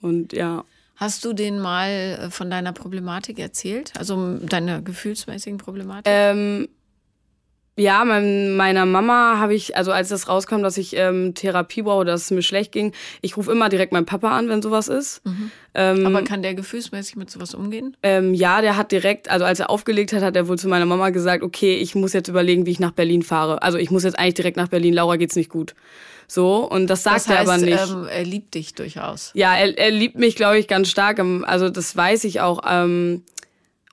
[0.00, 0.64] Und ja.
[0.96, 3.92] Hast du denen mal äh, von deiner Problematik erzählt?
[3.96, 6.04] Also deiner gefühlsmäßigen Problematik?
[6.06, 6.68] Ähm,
[7.76, 12.04] ja, mein, meiner Mama habe ich, also als das rauskam, dass ich ähm, Therapie brauche,
[12.04, 15.24] dass es mir schlecht ging, ich rufe immer direkt meinen Papa an, wenn sowas ist.
[15.24, 15.50] Mhm.
[15.74, 17.96] Ähm, Aber kann der gefühlsmäßig mit sowas umgehen?
[18.02, 20.84] Ähm, ja, der hat direkt, also als er aufgelegt hat, hat er wohl zu meiner
[20.84, 23.62] Mama gesagt, okay, ich muss jetzt überlegen, wie ich nach Berlin fahre.
[23.62, 25.74] Also ich muss jetzt eigentlich direkt nach Berlin, Laura geht's nicht gut.
[26.28, 27.90] So, und das sagt das heißt, er aber nicht.
[27.90, 29.32] Ähm, er liebt dich durchaus.
[29.34, 31.22] Ja, er, er liebt mich, glaube ich, ganz stark.
[31.42, 32.60] Also das weiß ich auch.
[32.66, 33.22] Ähm,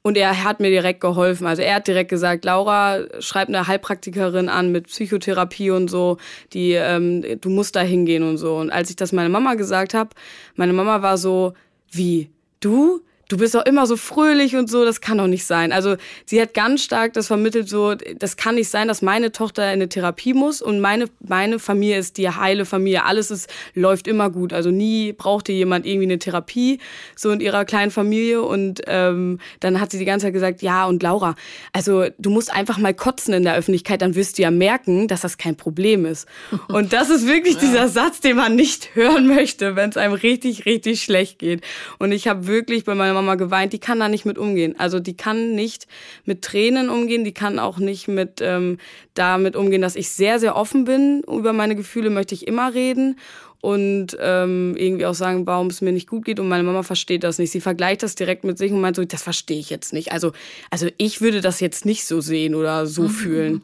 [0.09, 1.45] und er hat mir direkt geholfen.
[1.45, 6.17] Also er hat direkt gesagt, Laura, schreib eine Heilpraktikerin an mit Psychotherapie und so,
[6.51, 8.55] die, ähm, du musst da hingehen und so.
[8.55, 10.09] Und als ich das meiner Mama gesagt habe,
[10.55, 11.53] meine Mama war so,
[11.91, 12.31] wie?
[12.59, 13.01] Du?
[13.29, 15.71] Du bist doch immer so fröhlich und so, das kann doch nicht sein.
[15.71, 19.63] Also sie hat ganz stark das vermittelt, so, das kann nicht sein, dass meine Tochter
[19.63, 23.05] in eine Therapie muss und meine, meine Familie ist die heile Familie.
[23.05, 24.51] Alles ist, läuft immer gut.
[24.51, 26.79] Also nie brauchte jemand irgendwie eine Therapie,
[27.15, 28.41] so in ihrer kleinen Familie.
[28.41, 31.35] Und ähm, dann hat sie die ganze Zeit gesagt, ja, und Laura,
[31.71, 35.21] also du musst einfach mal kotzen in der Öffentlichkeit, dann wirst du ja merken, dass
[35.21, 36.27] das kein Problem ist.
[36.67, 37.61] Und das ist wirklich ja.
[37.61, 41.61] dieser Satz, den man nicht hören möchte, wenn es einem richtig, richtig schlecht geht.
[41.99, 44.75] Und ich habe wirklich bei meiner Mama geweint, die kann da nicht mit umgehen.
[44.77, 45.87] Also die kann nicht
[46.25, 48.77] mit Tränen umgehen, die kann auch nicht mit ähm,
[49.13, 51.21] damit umgehen, dass ich sehr, sehr offen bin.
[51.27, 53.17] Über meine Gefühle möchte ich immer reden
[53.61, 56.39] und ähm, irgendwie auch sagen, warum es mir nicht gut geht.
[56.39, 57.51] Und meine Mama versteht das nicht.
[57.51, 60.11] Sie vergleicht das direkt mit sich und meint so, das verstehe ich jetzt nicht.
[60.11, 60.31] Also,
[60.69, 63.09] also ich würde das jetzt nicht so sehen oder so mhm.
[63.09, 63.61] fühlen.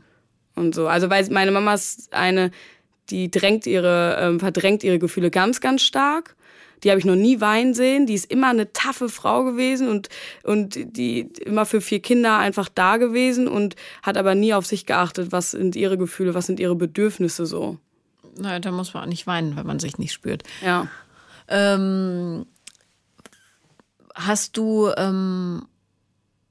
[0.56, 0.88] Und so.
[0.88, 2.52] Also, weil meine Mama ist eine,
[3.10, 6.36] die drängt ihre, ähm, verdrängt ihre Gefühle ganz, ganz stark
[6.84, 8.06] die habe ich noch nie weinen sehen.
[8.06, 10.10] Die ist immer eine taffe Frau gewesen und,
[10.44, 14.86] und die immer für vier Kinder einfach da gewesen und hat aber nie auf sich
[14.86, 17.78] geachtet, was sind ihre Gefühle, was sind ihre Bedürfnisse so.
[18.38, 20.44] Naja, da muss man auch nicht weinen, wenn man sich nicht spürt.
[20.64, 20.88] Ja.
[21.48, 22.46] Ähm,
[24.14, 25.66] hast du ähm,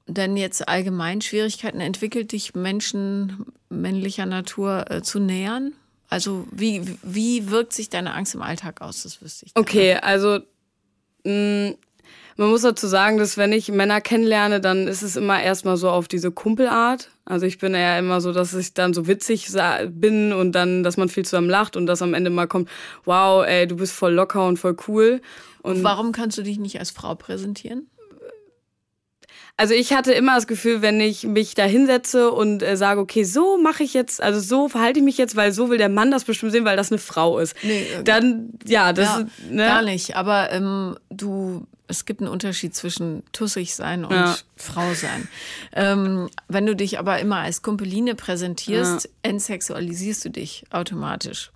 [0.06, 5.72] denn jetzt allgemein Schwierigkeiten entwickelt, dich Menschen männlicher Natur äh, zu nähern?
[6.08, 9.02] Also wie, wie wirkt sich deine Angst im Alltag aus?
[9.02, 9.52] Das wüsste ich.
[9.54, 10.40] Okay, also
[11.24, 11.74] mh, mm,
[12.36, 15.88] man muss dazu sagen, dass wenn ich Männer kennenlerne, dann ist es immer erstmal so
[15.90, 17.10] auf diese Kumpelart.
[17.24, 19.48] Also ich bin ja immer so, dass ich dann so witzig
[19.88, 22.68] bin und dann, dass man viel zusammen lacht und dass am Ende mal kommt,
[23.04, 25.20] wow, ey, du bist voll locker und voll cool.
[25.62, 27.86] Und warum kannst du dich nicht als Frau präsentieren?
[29.56, 33.22] Also ich hatte immer das Gefühl, wenn ich mich da hinsetze und äh, sage, okay,
[33.22, 36.10] so mache ich jetzt, also so verhalte ich mich jetzt, weil so will der Mann
[36.10, 37.54] das bestimmt sehen, weil das eine Frau ist.
[37.62, 38.02] Nee, okay.
[38.04, 39.64] Dann, ja, das ja, ne?
[39.64, 44.36] Gar nicht, aber ähm, du, es gibt einen Unterschied zwischen tussig sein und ja.
[44.56, 45.28] Frau sein.
[45.72, 49.10] Ähm, wenn du dich aber immer als Kumpeline präsentierst, ja.
[49.22, 51.52] entsexualisierst du dich automatisch.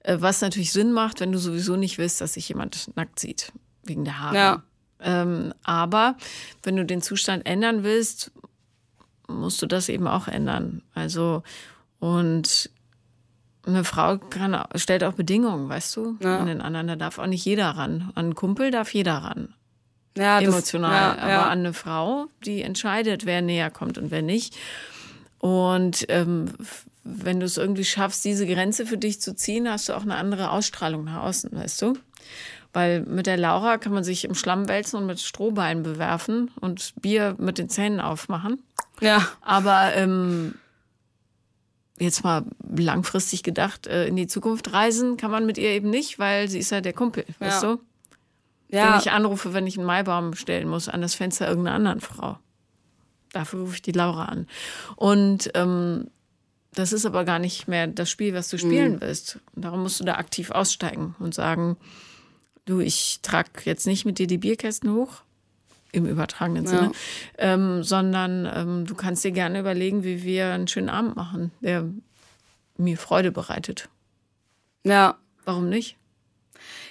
[0.00, 3.52] Äh, was natürlich Sinn macht, wenn du sowieso nicht willst, dass sich jemand nackt sieht,
[3.82, 4.36] wegen der Haare.
[4.36, 4.62] Ja.
[5.00, 6.16] Ähm, aber
[6.62, 8.32] wenn du den Zustand ändern willst,
[9.28, 10.82] musst du das eben auch ändern.
[10.94, 11.42] Also,
[11.98, 12.70] und
[13.66, 16.38] eine Frau kann, stellt auch Bedingungen, weißt du, ja.
[16.38, 16.86] an den anderen.
[16.86, 18.12] Da darf auch nicht jeder ran.
[18.14, 19.54] An einen Kumpel darf jeder ran.
[20.16, 21.16] Ja, Emotional.
[21.16, 21.40] Das, ja.
[21.40, 24.56] Aber an eine Frau, die entscheidet, wer näher kommt und wer nicht.
[25.38, 26.52] Und ähm,
[27.04, 30.16] wenn du es irgendwie schaffst, diese Grenze für dich zu ziehen, hast du auch eine
[30.16, 31.98] andere Ausstrahlung nach außen, weißt du?
[32.76, 36.92] Weil mit der Laura kann man sich im Schlamm wälzen und mit Strohballen bewerfen und
[37.00, 38.62] Bier mit den Zähnen aufmachen.
[39.00, 39.26] Ja.
[39.40, 40.56] Aber ähm,
[41.98, 42.44] jetzt mal
[42.76, 46.58] langfristig gedacht, äh, in die Zukunft reisen kann man mit ihr eben nicht, weil sie
[46.58, 47.46] ist ja der Kumpel, ja.
[47.46, 47.80] weißt du?
[48.68, 48.90] Ja.
[48.90, 52.38] Den ich anrufe, wenn ich einen Maibaum stellen muss an das Fenster irgendeiner anderen Frau.
[53.32, 54.46] Dafür rufe ich die Laura an.
[54.96, 56.10] Und ähm,
[56.74, 59.00] das ist aber gar nicht mehr das Spiel, was du spielen mhm.
[59.00, 59.38] willst.
[59.54, 61.78] Und darum musst du da aktiv aussteigen und sagen,
[62.66, 65.22] du, ich trage jetzt nicht mit dir die Bierkästen hoch,
[65.92, 66.70] im übertragenen ja.
[66.70, 66.92] Sinne,
[67.38, 71.84] ähm, sondern ähm, du kannst dir gerne überlegen, wie wir einen schönen Abend machen, der
[72.76, 73.88] mir Freude bereitet.
[74.84, 75.16] Ja.
[75.44, 75.96] Warum nicht?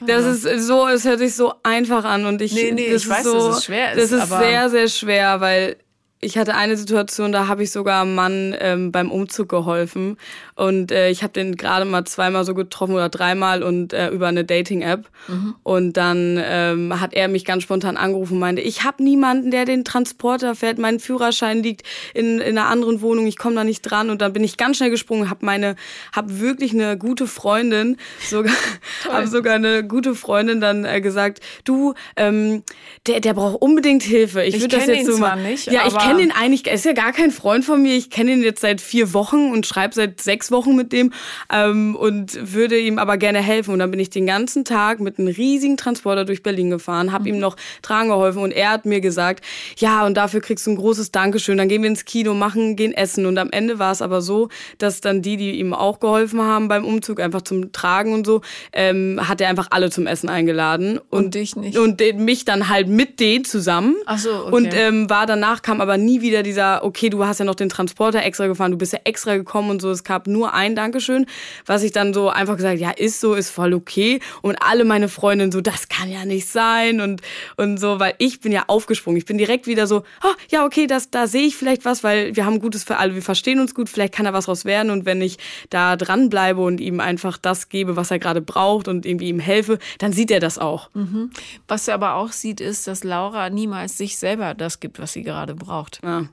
[0.05, 3.23] Das ist so, es hört sich so einfach an und ich, nee, nee, ich weiß,
[3.23, 4.11] so, dass es schwer ist.
[4.11, 5.77] Das ist sehr, sehr schwer, weil
[6.25, 10.17] ich hatte eine Situation, da habe ich sogar einem Mann ähm, beim Umzug geholfen
[10.55, 14.27] und äh, ich habe den gerade mal zweimal so getroffen oder dreimal und äh, über
[14.27, 15.55] eine Dating-App mhm.
[15.61, 19.65] und dann ähm, hat er mich ganz spontan angerufen und meinte, ich habe niemanden, der
[19.65, 21.83] den Transporter fährt, mein Führerschein liegt
[22.15, 24.77] in, in einer anderen Wohnung, ich komme da nicht dran und dann bin ich ganz
[24.77, 25.75] schnell gesprungen, habe meine,
[26.11, 28.55] habe wirklich eine gute Freundin, sogar,
[29.11, 32.63] habe sogar eine gute Freundin dann äh, gesagt, du, ähm,
[33.05, 34.41] der, der braucht unbedingt Hilfe.
[34.41, 35.71] Ich, ich würde das jetzt so mal nicht.
[35.71, 37.95] Ja, ich kenne kenne ihn eigentlich, er ist ja gar kein Freund von mir.
[37.95, 41.11] Ich kenne ihn jetzt seit vier Wochen und schreibe seit sechs Wochen mit dem
[41.51, 43.71] ähm, und würde ihm aber gerne helfen.
[43.71, 47.23] Und dann bin ich den ganzen Tag mit einem riesigen Transporter durch Berlin gefahren, habe
[47.29, 47.35] mhm.
[47.35, 49.43] ihm noch tragen geholfen und er hat mir gesagt,
[49.77, 51.57] ja, und dafür kriegst du ein großes Dankeschön.
[51.57, 53.25] Dann gehen wir ins Kino, machen, gehen essen.
[53.25, 56.67] Und am Ende war es aber so, dass dann die, die ihm auch geholfen haben
[56.67, 58.41] beim Umzug, einfach zum Tragen und so,
[58.73, 60.99] ähm, hat er einfach alle zum Essen eingeladen.
[61.09, 61.77] Und, und dich nicht.
[61.77, 63.95] Und mich dann halt mit denen zusammen.
[64.05, 64.55] Ach so, okay.
[64.55, 67.55] Und ähm, war danach, kam aber aber nie wieder dieser, okay, du hast ja noch
[67.55, 69.91] den Transporter extra gefahren, du bist ja extra gekommen und so.
[69.91, 71.25] Es gab nur ein Dankeschön,
[71.65, 74.19] was ich dann so einfach gesagt, ja, ist so, ist voll okay.
[74.41, 77.21] Und alle meine Freundinnen so, das kann ja nicht sein und,
[77.55, 79.17] und so, weil ich bin ja aufgesprungen.
[79.17, 82.35] Ich bin direkt wieder so, oh, ja, okay, das, da sehe ich vielleicht was, weil
[82.35, 84.91] wir haben Gutes für alle, wir verstehen uns gut, vielleicht kann da was raus werden.
[84.91, 85.37] Und wenn ich
[85.69, 89.79] da dranbleibe und ihm einfach das gebe, was er gerade braucht und irgendwie ihm helfe,
[89.99, 90.89] dann sieht er das auch.
[90.93, 91.31] Mhm.
[91.67, 95.23] Was er aber auch sieht, ist, dass Laura niemals sich selber das gibt, was sie
[95.23, 95.84] gerade braucht.
[96.03, 96.25] Ja.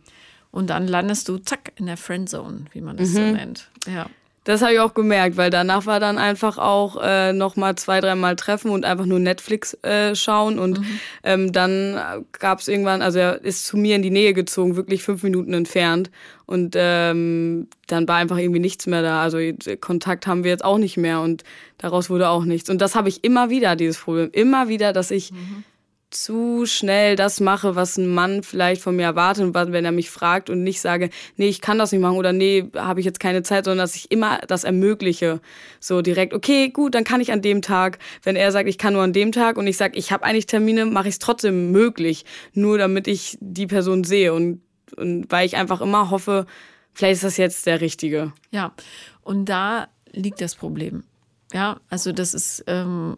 [0.51, 3.15] Und dann landest du zack in der Friendzone, wie man das mhm.
[3.15, 3.71] so nennt.
[3.87, 4.07] Ja.
[4.45, 8.01] Das habe ich auch gemerkt, weil danach war dann einfach auch äh, noch mal zwei,
[8.01, 10.59] dreimal treffen und einfach nur Netflix äh, schauen.
[10.59, 11.01] Und mhm.
[11.23, 15.05] ähm, dann gab es irgendwann, also er ist zu mir in die Nähe gezogen, wirklich
[15.05, 16.11] fünf Minuten entfernt.
[16.45, 19.23] Und ähm, dann war einfach irgendwie nichts mehr da.
[19.23, 19.39] Also
[19.81, 21.45] Kontakt haben wir jetzt auch nicht mehr und
[21.79, 22.69] daraus wurde auch nichts.
[22.69, 24.31] Und das habe ich immer wieder, dieses Problem.
[24.33, 25.65] Immer wieder, dass ich mhm
[26.15, 30.51] zu schnell das mache, was ein Mann vielleicht von mir erwartet, wenn er mich fragt
[30.51, 33.43] und nicht sage, nee, ich kann das nicht machen oder nee, habe ich jetzt keine
[33.43, 35.41] Zeit, sondern dass ich immer das ermögliche.
[35.81, 37.99] So direkt, okay, gut, dann kann ich an dem Tag.
[38.23, 40.47] Wenn er sagt, ich kann nur an dem Tag und ich sage, ich habe eigentlich
[40.47, 44.61] Termine, mache ich es trotzdem möglich, nur damit ich die Person sehe und,
[44.97, 46.47] und weil ich einfach immer hoffe,
[46.93, 48.33] vielleicht ist das jetzt der Richtige.
[48.51, 48.75] Ja,
[49.23, 51.05] und da liegt das Problem.
[51.53, 53.17] Ja, also das ist ähm,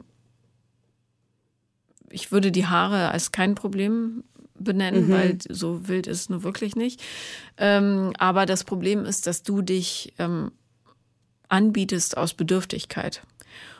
[2.14, 4.24] ich würde die Haare als kein Problem
[4.59, 5.12] benennen, mhm.
[5.12, 7.03] weil so wild ist es nur wirklich nicht.
[7.59, 10.53] Ähm, aber das Problem ist, dass du dich ähm,
[11.48, 13.22] anbietest aus Bedürftigkeit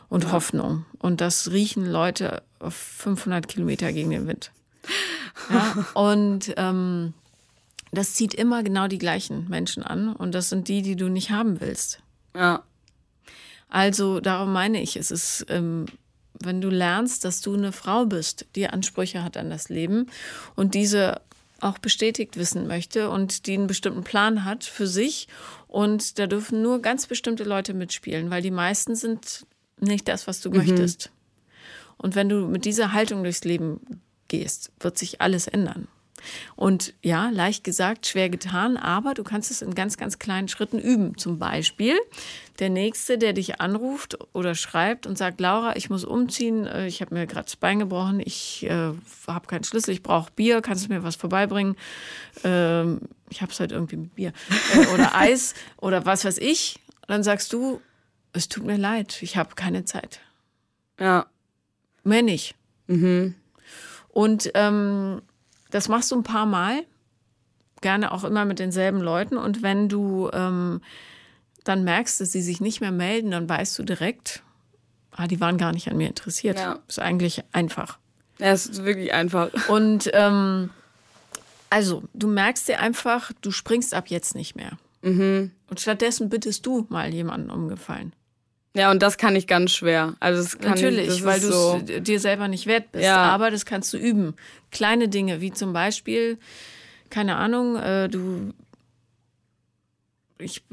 [0.09, 0.33] und ja.
[0.33, 0.85] Hoffnung.
[0.99, 4.51] Und das riechen Leute auf 500 Kilometer gegen den Wind.
[5.51, 5.87] Ja?
[5.95, 7.15] und ähm,
[7.93, 10.15] das zieht immer genau die gleichen Menschen an.
[10.15, 12.01] Und das sind die, die du nicht haben willst.
[12.35, 12.65] Ja.
[13.69, 15.87] Also darum meine ich, es ist ähm,
[16.41, 20.07] wenn du lernst, dass du eine Frau bist, die Ansprüche hat an das Leben
[20.57, 21.21] und diese
[21.61, 25.29] auch bestätigt wissen möchte und die einen bestimmten Plan hat für sich.
[25.67, 29.47] Und da dürfen nur ganz bestimmte Leute mitspielen, weil die meisten sind
[29.81, 30.59] nicht das, was du mhm.
[30.59, 31.11] möchtest.
[31.97, 33.81] Und wenn du mit dieser Haltung durchs Leben
[34.29, 35.89] gehst, wird sich alles ändern.
[36.57, 40.79] Und ja, leicht gesagt, schwer getan, aber du kannst es in ganz, ganz kleinen Schritten
[40.79, 41.17] üben.
[41.17, 41.97] Zum Beispiel
[42.59, 47.01] der Nächste, der dich anruft oder schreibt und sagt, Laura, ich muss umziehen, äh, ich
[47.01, 48.93] habe mir gerade das Bein gebrochen, ich äh,
[49.27, 51.77] habe keinen Schlüssel, ich brauche Bier, kannst du mir was vorbeibringen?
[52.45, 54.33] Ähm, ich habe es halt irgendwie mit Bier.
[54.75, 56.79] Äh, oder Eis oder was weiß ich.
[57.03, 57.81] Und dann sagst du,
[58.33, 60.21] es tut mir leid, ich habe keine Zeit.
[60.99, 61.27] Ja.
[62.05, 62.55] Mehr nicht.
[62.87, 63.35] Mhm.
[64.09, 65.23] Und ähm,
[65.75, 66.85] das machst du ein paar Mal,
[67.81, 69.37] gerne auch immer mit denselben Leuten.
[69.37, 70.81] Und wenn du ähm,
[71.65, 74.45] dann merkst, dass sie sich nicht mehr melden, dann weißt du direkt,
[75.11, 76.61] ah, die waren gar nicht an mir interessiert.
[76.61, 76.79] Ja.
[76.87, 77.99] Ist eigentlich einfach.
[78.39, 79.51] Ja, es ist wirklich einfach.
[79.69, 80.71] Und ähm,
[81.71, 84.79] also, du merkst dir einfach, du springst ab jetzt nicht mehr.
[85.03, 85.51] Mhm.
[85.69, 88.13] Und stattdessen bittest du mal jemanden umgefallen.
[88.75, 90.15] Ja, und das kann ich ganz schwer.
[90.19, 93.05] Also das kann Natürlich, ich, das weil du so dir selber nicht wert bist.
[93.05, 93.19] Ja.
[93.19, 94.35] Aber das kannst du üben.
[94.73, 96.39] Kleine Dinge, wie zum Beispiel,
[97.09, 98.53] keine Ahnung, äh, du.
[100.39, 100.65] Ich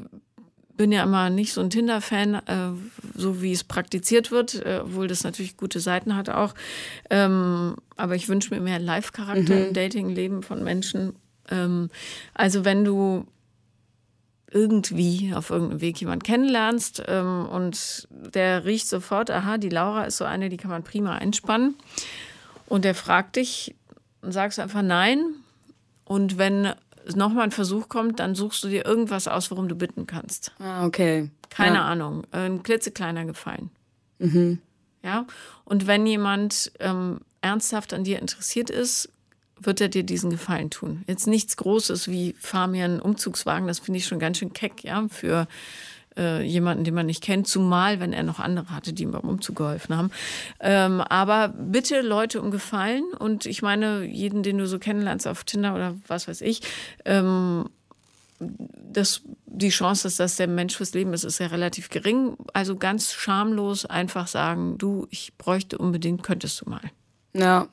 [0.76, 2.72] bin ja immer nicht so ein Tinder-Fan, äh,
[3.14, 6.54] so wie es praktiziert wird, äh, obwohl das natürlich gute Seiten hat auch.
[7.08, 9.66] Ähm, aber ich wünsche mir mehr Live-Charakter mhm.
[9.66, 11.14] im Dating-Leben von Menschen.
[11.50, 11.88] Ähm,
[12.34, 13.26] also wenn du
[14.52, 20.18] irgendwie auf irgendeinem Weg jemanden kennenlernst ähm, und der riecht sofort, aha, die Laura ist
[20.18, 21.74] so eine, die kann man prima einspannen.
[22.66, 23.74] Und der fragt dich,
[24.22, 25.34] und sagst einfach nein.
[26.04, 26.72] Und wenn
[27.14, 30.52] nochmal ein Versuch kommt, dann suchst du dir irgendwas aus, worum du bitten kannst.
[30.58, 31.30] Ah, okay.
[31.50, 31.84] Keine ja.
[31.84, 32.24] Ahnung.
[32.30, 33.70] Ein klitzekleiner Gefallen.
[34.18, 34.60] Mhm.
[35.02, 35.26] Ja.
[35.64, 39.11] Und wenn jemand ähm, ernsthaft an dir interessiert ist,
[39.64, 41.02] wird er dir diesen Gefallen tun.
[41.06, 44.84] Jetzt nichts Großes wie fahr mir einen Umzugswagen, das finde ich schon ganz schön keck,
[44.84, 45.46] ja, für
[46.16, 49.22] äh, jemanden, den man nicht kennt, zumal wenn er noch andere hatte, die ihm beim
[49.22, 50.10] Umzug geholfen haben.
[50.60, 55.44] Ähm, aber bitte Leute um Gefallen und ich meine, jeden, den du so kennenlernst auf
[55.44, 56.60] Tinder oder was weiß ich,
[57.04, 57.68] ähm,
[58.38, 62.36] das, die Chance, dass das der Mensch fürs Leben ist, ist ja relativ gering.
[62.52, 66.80] Also ganz schamlos einfach sagen, du, ich bräuchte unbedingt, könntest du mal.
[67.34, 67.68] Ja.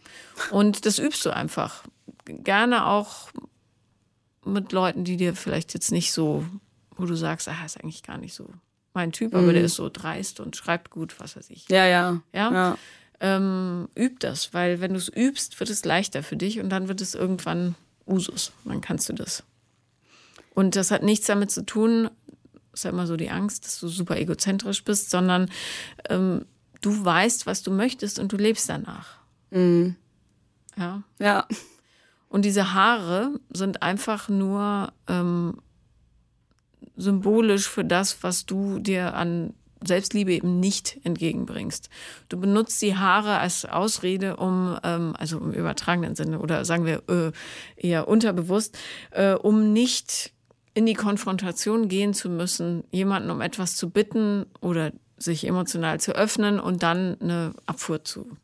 [0.52, 1.84] Und das übst du einfach.
[2.26, 3.30] Gerne auch
[4.46, 6.46] mit Leuten, die dir vielleicht jetzt nicht so,
[6.96, 8.50] wo du sagst, ah, ist eigentlich gar nicht so
[8.94, 9.54] mein Typ, aber mhm.
[9.54, 11.70] der ist so dreist und schreibt gut, was weiß ich.
[11.70, 12.22] Ja, ja.
[12.34, 12.52] Ja.
[12.52, 12.78] ja.
[13.22, 16.88] Ähm, üb das, weil wenn du es übst, wird es leichter für dich und dann
[16.88, 17.76] wird es irgendwann
[18.08, 18.52] Usus.
[18.66, 19.44] Dann kannst du das.
[20.56, 22.10] Und das hat nichts damit zu tun,
[22.74, 25.52] ist ja immer so die Angst, dass du super egozentrisch bist, sondern
[26.10, 26.46] ähm,
[26.82, 29.19] du weißt, was du möchtest und du lebst danach.
[29.52, 29.96] Mhm.
[30.78, 31.04] Ja.
[31.20, 31.48] Ja.
[32.30, 35.58] Und diese Haare sind einfach nur ähm,
[36.96, 41.90] symbolisch für das, was du dir an Selbstliebe eben nicht entgegenbringst.
[42.28, 47.02] Du benutzt die Haare als Ausrede, um, ähm, also im übertragenen Sinne oder sagen wir
[47.08, 47.32] äh,
[47.78, 48.78] eher unterbewusst,
[49.12, 50.34] äh, um nicht
[50.74, 56.12] in die Konfrontation gehen zu müssen, jemanden um etwas zu bitten oder sich emotional zu
[56.12, 58.38] öffnen und dann eine Abfuhr zu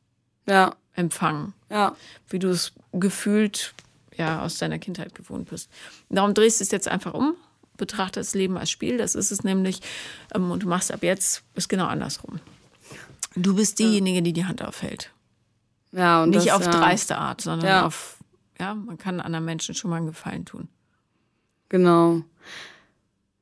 [0.48, 0.76] ja.
[0.96, 1.54] Empfangen.
[1.70, 1.96] Ja.
[2.30, 3.74] Wie du es gefühlt
[4.16, 5.70] ja aus deiner Kindheit gewohnt bist.
[6.10, 7.36] Darum drehst du es jetzt einfach um
[7.78, 9.82] betrachte das Leben als Spiel, das ist es nämlich.
[10.34, 12.40] Ähm, und du machst ab jetzt ist genau andersrum.
[13.36, 15.12] Du bist diejenige, die die Hand aufhält.
[15.92, 16.72] Ja, und Nicht das, auf ja.
[16.72, 17.86] dreiste Art, sondern ja.
[17.86, 18.18] auf,
[18.60, 20.70] ja, man kann anderen Menschen schon mal einen Gefallen tun.
[21.70, 22.22] Genau.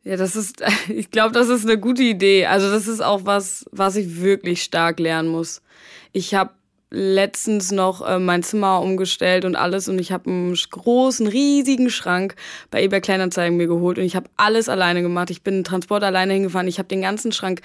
[0.04, 2.48] Ja, das ist, ich glaube, das ist eine gute Idee.
[2.48, 5.62] Also das ist auch was, was ich wirklich stark lernen muss.
[6.12, 6.54] Ich habe
[6.96, 12.36] letztens noch äh, mein Zimmer umgestellt und alles und ich habe einen großen, riesigen Schrank
[12.70, 15.32] bei eBay Kleinanzeigen mir geholt und ich habe alles alleine gemacht.
[15.32, 16.68] Ich bin Transport alleine hingefahren.
[16.68, 17.62] Ich habe den ganzen Schrank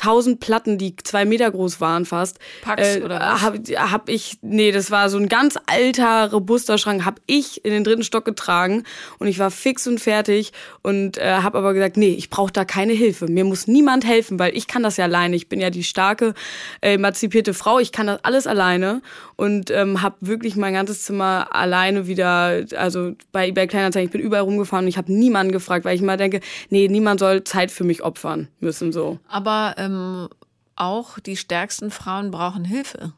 [0.00, 2.38] tausend Platten, die zwei Meter groß waren fast.
[2.62, 3.42] Pax äh, oder was?
[3.42, 3.54] Hab,
[3.92, 7.84] hab ich, nee, das war so ein ganz alter, robuster Schrank, hab ich in den
[7.84, 8.84] dritten Stock getragen
[9.18, 12.64] und ich war fix und fertig und äh, habe aber gesagt, nee, ich brauche da
[12.64, 13.26] keine Hilfe.
[13.26, 15.36] Mir muss niemand helfen, weil ich kann das ja alleine.
[15.36, 16.34] Ich bin ja die starke,
[16.80, 17.78] äh, emanzipierte Frau.
[17.78, 19.02] Ich kann das alles alleine
[19.40, 24.20] und ähm, habe wirklich mein ganzes Zimmer alleine wieder, also bei eBay Kleinanzeigen, ich bin
[24.20, 27.70] überall rumgefahren und ich habe niemanden gefragt, weil ich mal denke, nee, niemand soll Zeit
[27.70, 29.18] für mich opfern müssen so.
[29.28, 30.28] Aber ähm,
[30.76, 33.14] auch die stärksten Frauen brauchen Hilfe.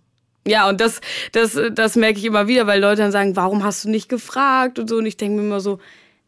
[0.47, 1.01] Ja, und das,
[1.33, 4.79] das, das merke ich immer wieder, weil Leute dann sagen, warum hast du nicht gefragt
[4.79, 4.99] und so.
[4.99, 5.81] Und ich denke mir immer so,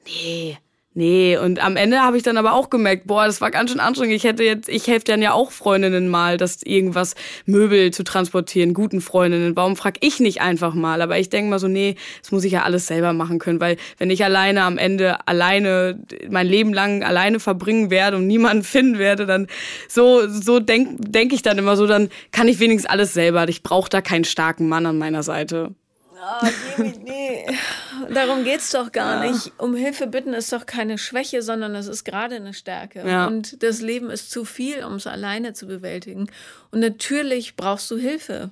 [0.07, 0.59] nee,
[0.97, 3.81] Nee, und am Ende habe ich dann aber auch gemerkt, boah, das war ganz schön
[3.81, 4.15] anstrengend.
[4.15, 8.75] Ich hätte jetzt, ich helfe dann ja auch Freundinnen mal, das irgendwas Möbel zu transportieren,
[8.75, 9.57] guten Freundinnen.
[9.57, 11.03] Warum frag ich nicht einfach mal?
[11.03, 13.77] Aber ich denke mal so, nee, das muss ich ja alles selber machen können, weil
[13.99, 15.99] wenn ich alleine am Ende alleine
[16.31, 19.49] mein Leben lang alleine verbringen werde und niemanden finden werde, dann
[19.89, 23.49] so so denk denk ich dann immer so, dann kann ich wenigstens alles selber.
[23.49, 25.75] Ich brauche da keinen starken Mann an meiner Seite.
[26.25, 26.47] Oh,
[27.03, 27.47] nee,
[28.13, 29.31] darum geht es doch gar ja.
[29.31, 29.53] nicht.
[29.59, 33.07] Um Hilfe bitten ist doch keine Schwäche, sondern es ist gerade eine Stärke.
[33.07, 33.27] Ja.
[33.27, 36.31] Und das Leben ist zu viel, um es alleine zu bewältigen.
[36.71, 38.51] Und natürlich brauchst du Hilfe.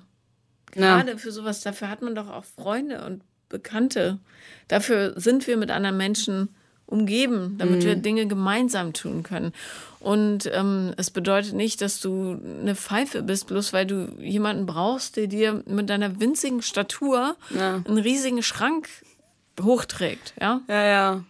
[0.73, 1.17] Gerade ja.
[1.17, 1.61] für sowas.
[1.61, 4.19] Dafür hat man doch auch Freunde und Bekannte.
[4.69, 6.55] Dafür sind wir mit anderen Menschen
[6.93, 7.87] umgeben, damit mhm.
[7.87, 9.53] wir Dinge gemeinsam tun können.
[9.99, 15.17] Und ähm, es bedeutet nicht, dass du eine Pfeife bist, bloß weil du jemanden brauchst,
[15.17, 17.83] der dir mit deiner winzigen Statur ja.
[17.87, 18.89] einen riesigen Schrank
[19.61, 20.35] hochträgt.
[20.41, 20.85] Ja, ja.
[20.85, 21.25] ja.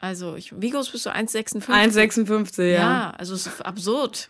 [0.00, 1.10] Also, ich, wie groß bist du?
[1.10, 1.66] 1,56?
[1.68, 2.72] 1,56, ja.
[2.72, 4.28] Ja, also es ist absurd.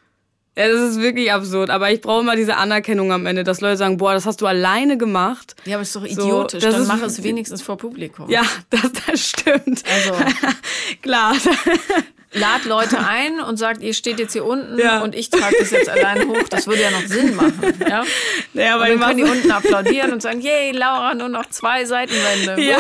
[0.57, 1.71] Ja, das ist wirklich absurd.
[1.71, 4.47] Aber ich brauche immer diese Anerkennung am Ende, dass Leute sagen, boah, das hast du
[4.47, 5.57] alleine gemacht.
[5.65, 6.63] Ja, aber ist doch idiotisch.
[6.63, 8.31] So, Dann mach es wenigstens vor Publikum.
[8.31, 9.83] Ja, das, das stimmt.
[9.91, 10.15] Also.
[11.03, 11.35] Klar
[12.35, 15.03] lad Leute ein und sagt, ihr steht jetzt hier unten ja.
[15.03, 16.49] und ich trage das jetzt allein hoch.
[16.51, 17.75] Das würde ja noch Sinn machen.
[17.89, 18.05] Ja,
[18.53, 22.63] ja aber dann können die unten applaudieren und sagen, yay, Laura, nur noch zwei Seitenwände.
[22.65, 22.79] Ja,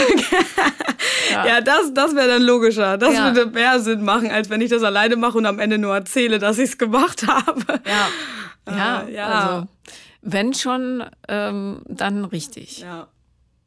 [1.31, 1.47] ja.
[1.47, 2.97] ja das, das wäre dann logischer.
[2.97, 5.95] Das würde mehr Sinn machen, als wenn ich das alleine mache und am Ende nur
[5.95, 7.81] erzähle, dass ich es gemacht habe.
[7.87, 8.09] Ja,
[8.77, 9.27] ja, ja.
[9.27, 9.69] Also,
[10.23, 12.79] wenn schon, ähm, dann richtig.
[12.79, 13.09] Ja.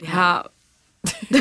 [0.01, 0.45] Ja.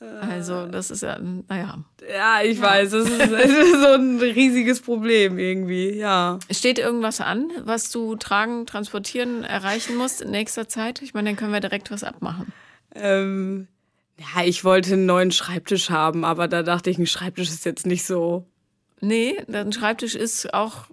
[0.00, 1.78] Also, das ist ja, naja.
[2.08, 6.38] Ja, ich weiß, das ist, das ist, so ein riesiges Problem irgendwie, ja.
[6.50, 11.02] Steht irgendwas an, was du tragen, transportieren, erreichen musst in nächster Zeit?
[11.02, 12.50] Ich meine, dann können wir direkt was abmachen.
[12.94, 13.68] Ähm,
[14.18, 17.86] ja, ich wollte einen neuen Schreibtisch haben, aber da dachte ich, ein Schreibtisch ist jetzt
[17.86, 18.46] nicht so.
[19.02, 20.86] Nee, ein Schreibtisch ist auch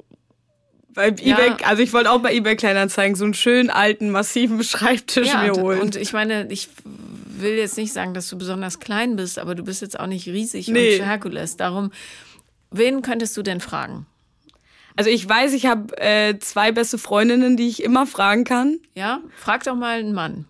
[0.93, 1.57] bei eBay, ja.
[1.63, 5.53] also ich wollte auch bei eBay Kleinanzeigen so einen schönen alten massiven Schreibtisch ja, mir
[5.53, 5.79] holen.
[5.79, 6.69] Und ich meine, ich
[7.41, 10.27] will jetzt nicht sagen, dass du besonders klein bist, aber du bist jetzt auch nicht
[10.27, 10.99] riesig nee.
[10.99, 11.57] und Herkules.
[11.57, 11.91] Darum,
[12.71, 14.05] wen könntest du denn fragen?
[14.95, 18.79] Also ich weiß, ich habe äh, zwei beste Freundinnen, die ich immer fragen kann.
[18.95, 20.45] Ja, frag doch mal einen Mann.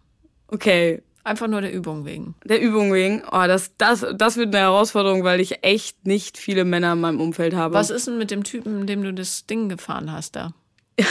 [0.48, 1.02] Okay.
[1.26, 2.36] Einfach nur der Übung wegen.
[2.46, 3.22] Der Übung wegen.
[3.30, 7.20] Oh, das, das, das wird eine Herausforderung, weil ich echt nicht viele Männer in meinem
[7.20, 7.74] Umfeld habe.
[7.74, 10.54] Was ist denn mit dem Typen, dem du das Ding gefahren hast da?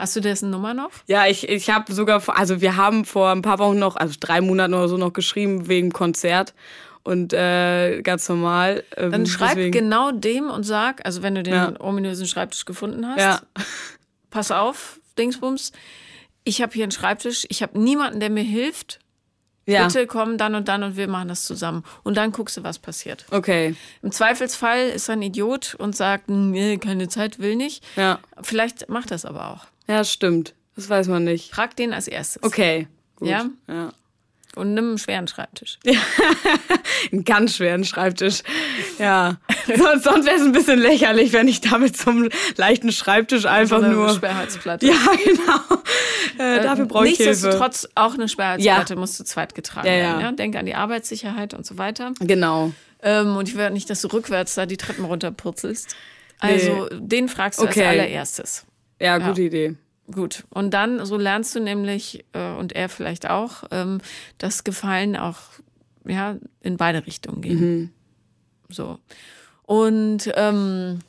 [0.00, 0.90] Hast du dessen Nummer noch?
[1.06, 4.40] Ja, ich, ich habe sogar, also wir haben vor ein paar Wochen noch, also drei
[4.40, 6.54] Monaten oder so noch geschrieben wegen Konzert
[7.02, 8.82] und äh, ganz normal.
[8.96, 9.72] Ähm, Dann schreib deswegen.
[9.72, 11.74] genau dem und sag, also wenn du den ja.
[11.80, 13.40] ominösen Schreibtisch gefunden hast, ja.
[14.30, 15.72] pass auf, Dingsbums,
[16.44, 19.00] ich habe hier einen Schreibtisch, ich habe niemanden, der mir hilft.
[19.66, 19.86] Ja.
[19.86, 21.84] Bitte komm dann und dann und wir machen das zusammen.
[22.02, 23.26] Und dann guckst du, was passiert.
[23.30, 23.76] Okay.
[24.02, 27.84] Im Zweifelsfall ist er ein Idiot und sagt, nee, keine Zeit, will nicht.
[27.94, 28.18] Ja.
[28.42, 29.66] Vielleicht macht das aber auch.
[29.90, 30.54] Ja, stimmt.
[30.76, 31.52] Das weiß man nicht.
[31.52, 32.42] Frag den als erstes.
[32.44, 32.86] Okay.
[33.16, 33.28] Gut.
[33.28, 33.46] Ja?
[33.68, 33.92] Ja.
[34.56, 35.78] Und nimm einen schweren Schreibtisch.
[35.84, 35.98] Ja,
[37.12, 38.42] einen ganz schweren Schreibtisch.
[38.98, 39.38] Ja.
[39.66, 43.84] sonst sonst wäre es ein bisschen lächerlich, wenn ich damit zum leichten Schreibtisch einfach so
[43.84, 44.14] eine nur.
[44.14, 44.86] Sperrholzplatte.
[44.86, 45.82] Ja, genau.
[46.38, 47.30] Äh, äh, dafür brauche ich Hilfe.
[47.30, 49.00] Nichtsdestotrotz auch eine Sperrholzplatte ja.
[49.00, 50.20] muss zu zweit getragen ja, werden.
[50.20, 50.32] Ja.
[50.32, 52.12] Denk an die Arbeitssicherheit und so weiter.
[52.18, 52.72] Genau.
[53.02, 55.94] Ähm, und ich will nicht, dass du rückwärts da die Treppen runterpurzelst.
[56.40, 56.98] Also nee.
[57.00, 57.84] den fragst du okay.
[57.84, 58.66] als allererstes.
[59.00, 59.76] Ja, gute Idee.
[60.12, 60.44] Gut.
[60.50, 64.00] Und dann, so lernst du nämlich, äh, und er vielleicht auch, ähm,
[64.38, 65.38] dass Gefallen auch
[66.06, 67.60] ja, in beide Richtungen gehen.
[67.60, 67.90] Mhm.
[68.68, 68.98] So.
[69.62, 71.00] Und ähm,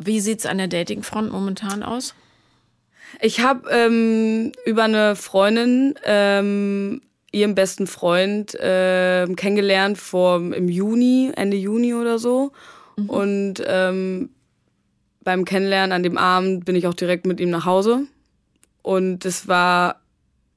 [0.00, 2.14] wie sieht es an der Datingfront momentan aus?
[3.20, 7.00] Ich habe ähm, über eine Freundin ähm,
[7.32, 12.52] ihren besten Freund äh, kennengelernt vor im Juni, Ende Juni oder so.
[12.96, 13.10] Mhm.
[13.10, 14.30] Und ähm,
[15.28, 18.06] beim Kennenlernen an dem Abend bin ich auch direkt mit ihm nach Hause.
[18.80, 20.00] Und es war,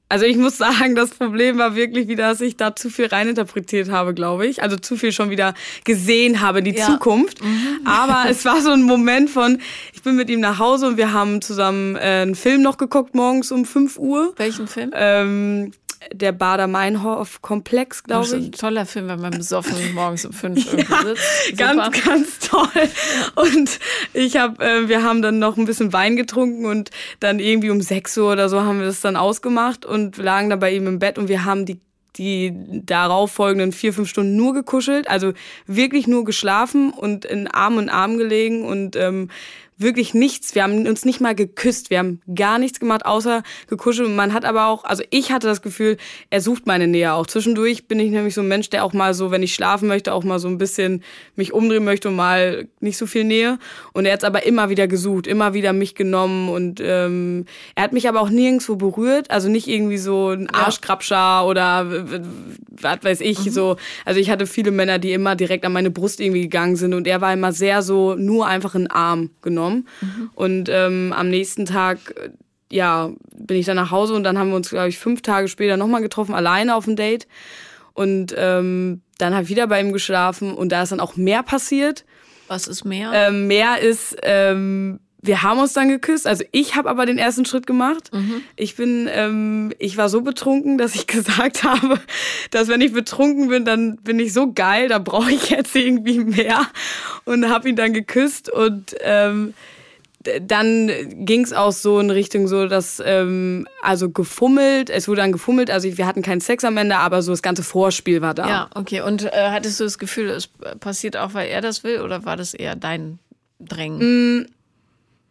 [0.08, 3.90] also ich muss sagen, das Problem war wirklich wieder, dass ich da zu viel reininterpretiert
[3.90, 4.62] habe, glaube ich.
[4.62, 5.52] Also zu viel schon wieder
[5.84, 6.86] gesehen habe, die ja.
[6.86, 7.44] Zukunft.
[7.44, 7.80] Mhm.
[7.84, 9.60] Aber es war so ein Moment von,
[9.92, 13.14] ich bin mit ihm nach Hause und wir haben zusammen äh, einen Film noch geguckt
[13.14, 14.32] morgens um 5 Uhr.
[14.38, 14.90] Welchen Film?
[14.94, 15.72] Ähm,
[16.12, 18.32] der Bader-Meinhof-Komplex, glaube ich.
[18.32, 21.58] Ein toller Film, wenn man besoffen morgens um fünf irgendwo ja, sitzt.
[21.58, 22.88] Ganz, ganz toll.
[23.36, 23.78] Und
[24.12, 26.90] ich habe, äh, wir haben dann noch ein bisschen Wein getrunken und
[27.20, 30.58] dann irgendwie um sechs Uhr oder so haben wir das dann ausgemacht und lagen dann
[30.58, 31.80] bei ihm im Bett und wir haben die
[32.16, 32.52] die
[32.84, 35.32] darauf folgenden vier, fünf Stunden nur gekuschelt, also
[35.66, 39.30] wirklich nur geschlafen und in Arm und Arm gelegen und ähm,
[39.82, 40.54] wirklich nichts.
[40.54, 41.90] Wir haben uns nicht mal geküsst.
[41.90, 44.08] Wir haben gar nichts gemacht, außer gekuschelt.
[44.08, 45.96] Und man hat aber auch, also ich hatte das Gefühl,
[46.30, 47.26] er sucht meine Nähe auch.
[47.26, 50.12] Zwischendurch bin ich nämlich so ein Mensch, der auch mal so, wenn ich schlafen möchte,
[50.12, 51.02] auch mal so ein bisschen
[51.36, 53.58] mich umdrehen möchte und mal nicht so viel Nähe.
[53.92, 56.48] Und er hat es aber immer wieder gesucht, immer wieder mich genommen.
[56.48, 59.30] Und ähm, er hat mich aber auch nirgendwo berührt.
[59.30, 62.06] Also nicht irgendwie so ein Arschkrabscher oder
[62.80, 63.46] was weiß ich.
[63.46, 63.50] Mhm.
[63.50, 63.76] So.
[64.04, 66.94] Also ich hatte viele Männer, die immer direkt an meine Brust irgendwie gegangen sind.
[66.94, 69.88] Und er war immer sehr so, nur einfach einen Arm genommen genommen.
[70.00, 70.30] Mhm.
[70.34, 72.30] Und ähm, am nächsten Tag, äh,
[72.70, 75.48] ja, bin ich dann nach Hause und dann haben wir uns, glaube ich, fünf Tage
[75.48, 77.26] später nochmal getroffen, alleine auf ein Date.
[77.92, 81.42] Und ähm, dann habe ich wieder bei ihm geschlafen und da ist dann auch mehr
[81.42, 82.04] passiert.
[82.48, 83.10] Was ist mehr?
[83.14, 86.26] Ähm, mehr ist, ähm, wir haben uns dann geküsst.
[86.26, 88.10] Also ich habe aber den ersten Schritt gemacht.
[88.12, 88.42] Mhm.
[88.56, 92.00] Ich bin, ähm, ich war so betrunken, dass ich gesagt habe,
[92.50, 96.18] dass wenn ich betrunken bin, dann bin ich so geil, da brauche ich jetzt irgendwie
[96.18, 96.66] mehr.
[97.24, 99.54] Und habe ihn dann geküsst und ähm,
[100.40, 100.90] dann
[101.24, 105.70] ging es auch so in Richtung so, dass ähm, also gefummelt, es wurde dann gefummelt,
[105.70, 108.48] also wir hatten keinen Sex am Ende, aber so das ganze Vorspiel war da.
[108.48, 109.00] Ja, okay.
[109.00, 110.48] Und äh, hattest du das Gefühl, es
[110.80, 113.20] passiert auch, weil er das will, oder war das eher dein
[113.60, 114.40] Drängen?
[114.40, 114.46] Mm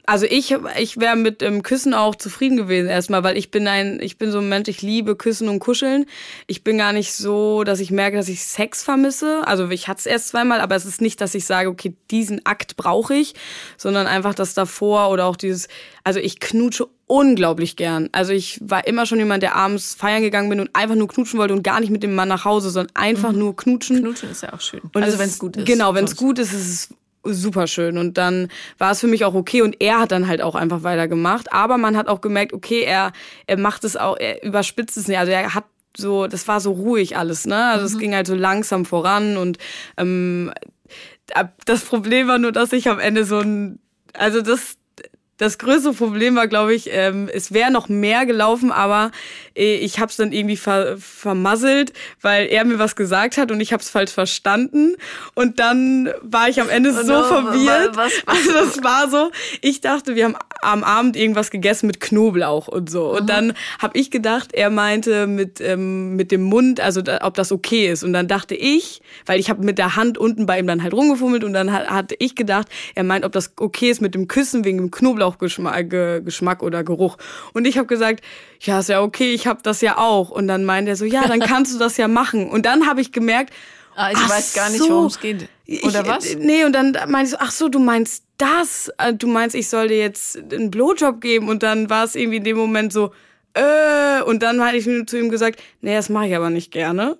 [0.06, 4.00] also ich, ich wäre mit ähm, Küssen auch zufrieden gewesen erstmal, weil ich bin ein,
[4.02, 6.06] ich bin so ein Mensch, ich liebe Küssen und Kuscheln.
[6.48, 9.42] Ich bin gar nicht so, dass ich merke, dass ich Sex vermisse.
[9.46, 12.46] Also ich hatte es erst zweimal, aber es ist nicht, dass ich sage, okay, diesen
[12.46, 13.36] Akt brauche ich,
[13.78, 15.68] sondern einfach das davor oder auch dieses,
[16.04, 18.08] also ich knutsche unglaublich gern.
[18.14, 21.40] Also ich war immer schon jemand, der abends feiern gegangen bin und einfach nur knutschen
[21.40, 23.40] wollte und gar nicht mit dem Mann nach Hause, sondern einfach mhm.
[23.40, 23.98] nur knutschen.
[23.98, 24.80] Knutschen ist ja auch schön.
[24.94, 25.66] Und also wenn es gut ist.
[25.66, 26.90] Genau, wenn es gut ist, ist es
[27.24, 28.48] super schön und dann
[28.78, 29.62] war es für mich auch okay.
[29.62, 33.12] Und er hat dann halt auch einfach weitergemacht, aber man hat auch gemerkt, okay, er
[33.48, 35.66] er macht es auch, er überspitzt es nicht, also er hat
[35.98, 37.66] so, das war so ruhig alles, ne?
[37.66, 37.94] Also mhm.
[37.94, 39.38] es ging halt so langsam voran.
[39.38, 39.58] Und
[39.98, 40.52] ähm,
[41.66, 43.80] das Problem war nur, dass ich am Ende so ein,
[44.14, 44.78] also das
[45.42, 49.10] das größte Problem war, glaube ich, ähm, es wäre noch mehr gelaufen, aber
[49.58, 53.60] äh, ich habe es dann irgendwie ver vermasselt, weil er mir was gesagt hat und
[53.60, 54.96] ich habe es falsch verstanden.
[55.34, 57.98] Und dann war ich am Ende oh so no, verwirrt.
[57.98, 59.32] Was, was, also das war so,
[59.62, 63.10] ich dachte, wir haben am Abend irgendwas gegessen mit Knoblauch und so.
[63.10, 63.28] Und mhm.
[63.28, 67.52] dann habe ich gedacht, er meinte mit, ähm, mit dem Mund, also da, ob das
[67.52, 68.04] okay ist.
[68.04, 70.94] Und dann dachte ich, weil ich habe mit der Hand unten bei ihm dann halt
[70.94, 74.28] rumgefummelt und dann hat, hatte ich gedacht, er meint, ob das okay ist mit dem
[74.28, 77.18] Küssen wegen dem Knoblauch Knoblauchgeschmack oder Geruch.
[77.54, 78.24] Und ich habe gesagt,
[78.60, 80.30] ja, ist ja okay, ich habe das ja auch.
[80.30, 82.50] Und dann meint er so, ja, dann kannst du das ja machen.
[82.50, 83.54] Und dann habe ich gemerkt,
[83.96, 85.48] ah, ich weiß gar nicht, so, worum es geht.
[85.84, 86.36] Oder ich, was?
[86.36, 88.92] Nee, und dann meinte ich so, ach so, du meinst das?
[88.98, 91.50] Äh, du meinst, ich soll dir jetzt einen Blowjob geben?
[91.50, 93.12] Und dann war es irgendwie in dem Moment so,
[93.54, 97.18] äh, und dann hatte ich zu ihm gesagt, nee, das mache ich aber nicht gerne.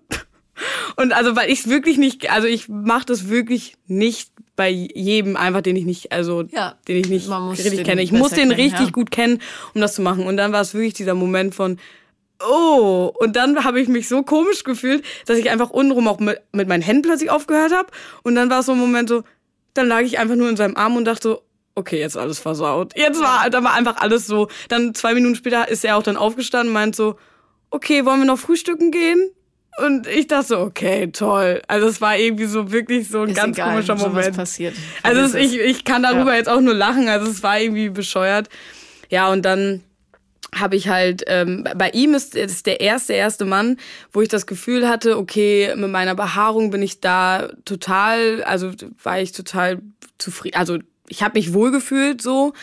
[0.96, 5.38] Und also, weil ich es wirklich nicht, also ich mache das wirklich nicht bei jedem
[5.38, 8.02] einfach, den ich nicht, also ja, den ich nicht richtig kenne.
[8.02, 8.92] Ich muss den kennen, richtig ja.
[8.92, 9.42] gut kennen,
[9.74, 10.26] um das zu machen.
[10.26, 11.80] Und dann war es wirklich dieser Moment von,
[12.48, 16.42] oh, und dann habe ich mich so komisch gefühlt, dass ich einfach untenrum auch mit,
[16.52, 17.90] mit meinen Händen plötzlich aufgehört habe.
[18.24, 19.24] Und dann war es so ein Moment so,
[19.74, 21.42] dann lag ich einfach nur in seinem Arm und dachte so,
[21.76, 22.94] okay, jetzt alles versaut.
[22.96, 24.48] Jetzt war, da war einfach alles so.
[24.70, 27.16] Dann zwei Minuten später ist er auch dann aufgestanden und meint so,
[27.70, 29.32] okay, wollen wir noch frühstücken gehen?
[29.78, 31.62] Und ich dachte so, okay, toll.
[31.68, 34.36] Also es war irgendwie so wirklich so ein ist ganz egal, komischer Moment.
[34.36, 34.76] passiert.
[35.02, 36.38] Also es, ich, ich kann darüber ja.
[36.38, 37.08] jetzt auch nur lachen.
[37.08, 38.50] Also es war irgendwie bescheuert.
[39.10, 39.82] Ja, und dann
[40.54, 43.78] habe ich halt, ähm, bei ihm ist, ist der erste, erste Mann,
[44.12, 49.22] wo ich das Gefühl hatte, okay, mit meiner Behaarung bin ich da total, also war
[49.22, 49.82] ich total
[50.18, 50.80] zufrieden, also
[51.12, 52.54] ich habe mich wohlgefühlt so,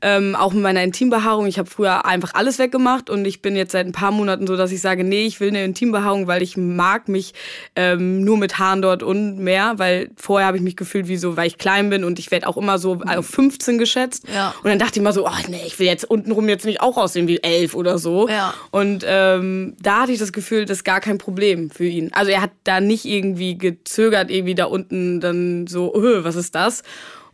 [0.00, 1.46] ähm, auch mit meiner Intimbehaarung.
[1.46, 4.56] Ich habe früher einfach alles weggemacht und ich bin jetzt seit ein paar Monaten so,
[4.56, 7.34] dass ich sage, nee, ich will eine Intimbehaarung, weil ich mag mich
[7.76, 11.36] ähm, nur mit Haaren dort und mehr, weil vorher habe ich mich gefühlt wie so,
[11.36, 14.24] weil ich klein bin und ich werde auch immer so auf 15 geschätzt.
[14.32, 14.54] Ja.
[14.62, 16.96] Und dann dachte ich immer so, ach nee, ich will jetzt untenrum jetzt nicht auch
[16.96, 18.26] aussehen wie 11 oder so.
[18.26, 18.54] Ja.
[18.70, 22.10] Und ähm, da hatte ich das Gefühl, das ist gar kein Problem für ihn.
[22.14, 26.54] Also er hat da nicht irgendwie gezögert, irgendwie da unten dann so, öh, was ist
[26.54, 26.82] das?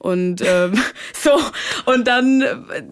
[0.05, 0.75] Und ähm,
[1.15, 1.31] so,
[1.87, 2.45] und dann,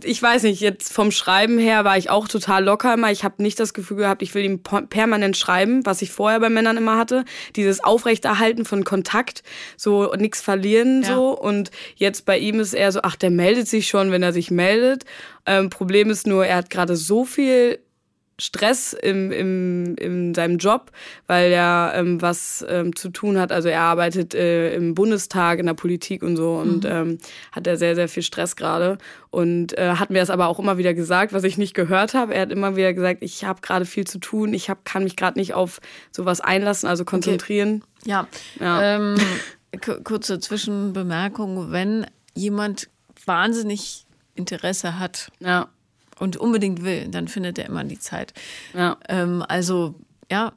[0.03, 3.11] ich weiß nicht, jetzt vom Schreiben her war ich auch total locker immer.
[3.11, 6.49] Ich habe nicht das Gefühl gehabt, ich will ihm permanent schreiben, was ich vorher bei
[6.49, 7.27] Männern immer hatte.
[7.55, 9.43] Dieses Aufrechterhalten von Kontakt,
[9.77, 11.15] so nichts verlieren, ja.
[11.15, 11.39] so.
[11.39, 14.51] Und jetzt bei ihm ist er so, ach, der meldet sich schon, wenn er sich
[14.51, 15.05] meldet.
[15.45, 17.79] Ähm, Problem ist nur, er hat gerade so viel
[18.43, 20.90] Stress im, im, in seinem Job,
[21.28, 23.53] weil er ähm, was ähm, zu tun hat.
[23.53, 26.90] Also er arbeitet äh, im Bundestag, in der Politik und so und mhm.
[26.90, 27.18] ähm,
[27.53, 28.99] hat er sehr, sehr viel Stress gerade.
[29.30, 32.34] Und äh, hat mir das aber auch immer wieder gesagt, was ich nicht gehört habe.
[32.34, 35.16] Er hat immer wieder gesagt, ich habe gerade viel zu tun, ich hab, kann mich
[35.16, 35.80] gerade nicht auf
[36.11, 37.84] sowas einlassen, also konzentrieren.
[38.01, 38.11] Okay.
[38.11, 38.28] Ja.
[38.59, 38.97] ja.
[38.97, 39.16] Ähm,
[40.05, 42.88] kurze Zwischenbemerkung, wenn jemand
[43.24, 45.30] wahnsinnig Interesse hat.
[45.38, 45.68] Ja
[46.23, 48.33] und unbedingt will, dann findet er immer die Zeit.
[48.75, 48.97] Ja.
[49.09, 49.97] Ähm, also,
[50.31, 50.53] ja,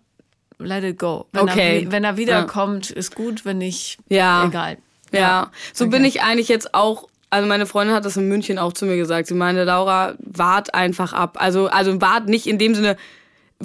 [0.59, 1.25] let it go.
[1.31, 1.83] Wenn okay.
[1.83, 2.95] Er, wenn er wiederkommt, ja.
[2.95, 4.45] ist gut, wenn nicht, ja.
[4.45, 4.77] egal.
[5.11, 5.51] Ja, ja.
[5.73, 5.97] so okay.
[5.97, 8.95] bin ich eigentlich jetzt auch also meine Freundin hat das in München auch zu mir
[8.95, 9.27] gesagt.
[9.27, 11.35] Sie meinte, Laura, wart einfach ab.
[11.41, 12.95] Also, also wart nicht in dem Sinne,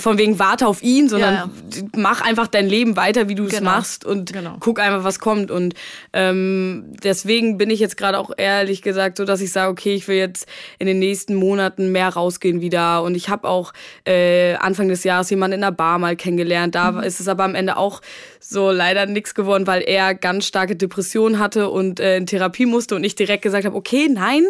[0.01, 1.83] von wegen warte auf ihn, sondern ja, ja.
[1.97, 3.71] mach einfach dein Leben weiter, wie du es genau.
[3.71, 4.57] machst und genau.
[4.61, 5.51] guck einfach, was kommt.
[5.51, 5.75] Und
[6.13, 10.09] ähm, deswegen bin ich jetzt gerade auch ehrlich gesagt so, dass ich sage, okay, ich
[10.09, 10.47] will jetzt
[10.79, 13.03] in den nächsten Monaten mehr rausgehen wieder.
[13.03, 13.73] Und ich habe auch
[14.07, 16.75] äh, Anfang des Jahres jemanden in der Bar mal kennengelernt.
[16.75, 17.03] Da mhm.
[17.03, 18.01] ist es aber am Ende auch
[18.41, 22.95] so leider nichts geworden, weil er ganz starke Depressionen hatte und äh, in Therapie musste
[22.97, 24.45] und ich direkt gesagt habe, okay, nein,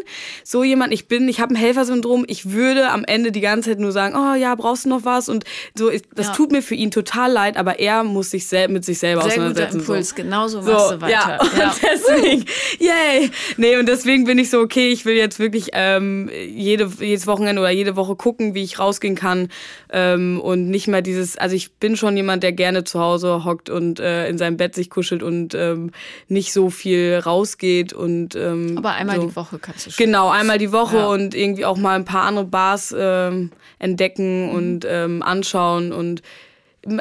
[0.45, 3.81] so jemand ich bin, ich habe ein Helfersyndrom, ich würde am Ende die ganze Zeit
[3.81, 5.40] nur sagen, oh ja, brauchst du noch was und
[5.75, 6.33] so, das ja.
[6.33, 9.33] tut mir für ihn total leid, aber er muss sich sel mit sich selber Sehr
[9.33, 9.79] auseinandersetzen.
[9.81, 10.15] Guter Impuls, so.
[10.17, 11.11] genauso machst so, du weiter.
[11.13, 11.75] Ja, und ja.
[11.83, 12.45] deswegen,
[12.79, 17.27] yay, nee, und deswegen bin ich so, okay, ich will jetzt wirklich ähm, jede, jedes
[17.27, 19.49] Wochenende oder jede Woche gucken, wie ich rausgehen kann
[19.93, 23.69] ähm, und nicht mehr dieses, also ich bin schon jemand, der gerne zu Hause hockt
[23.69, 25.91] und und äh, in seinem Bett sich kuschelt und ähm,
[26.29, 29.27] nicht so viel rausgeht und ähm, aber einmal so.
[29.27, 31.07] die Woche kannst du schon genau einmal die Woche ja.
[31.07, 34.55] und irgendwie auch mal ein paar andere Bars ähm, entdecken mhm.
[34.55, 36.23] und ähm, anschauen und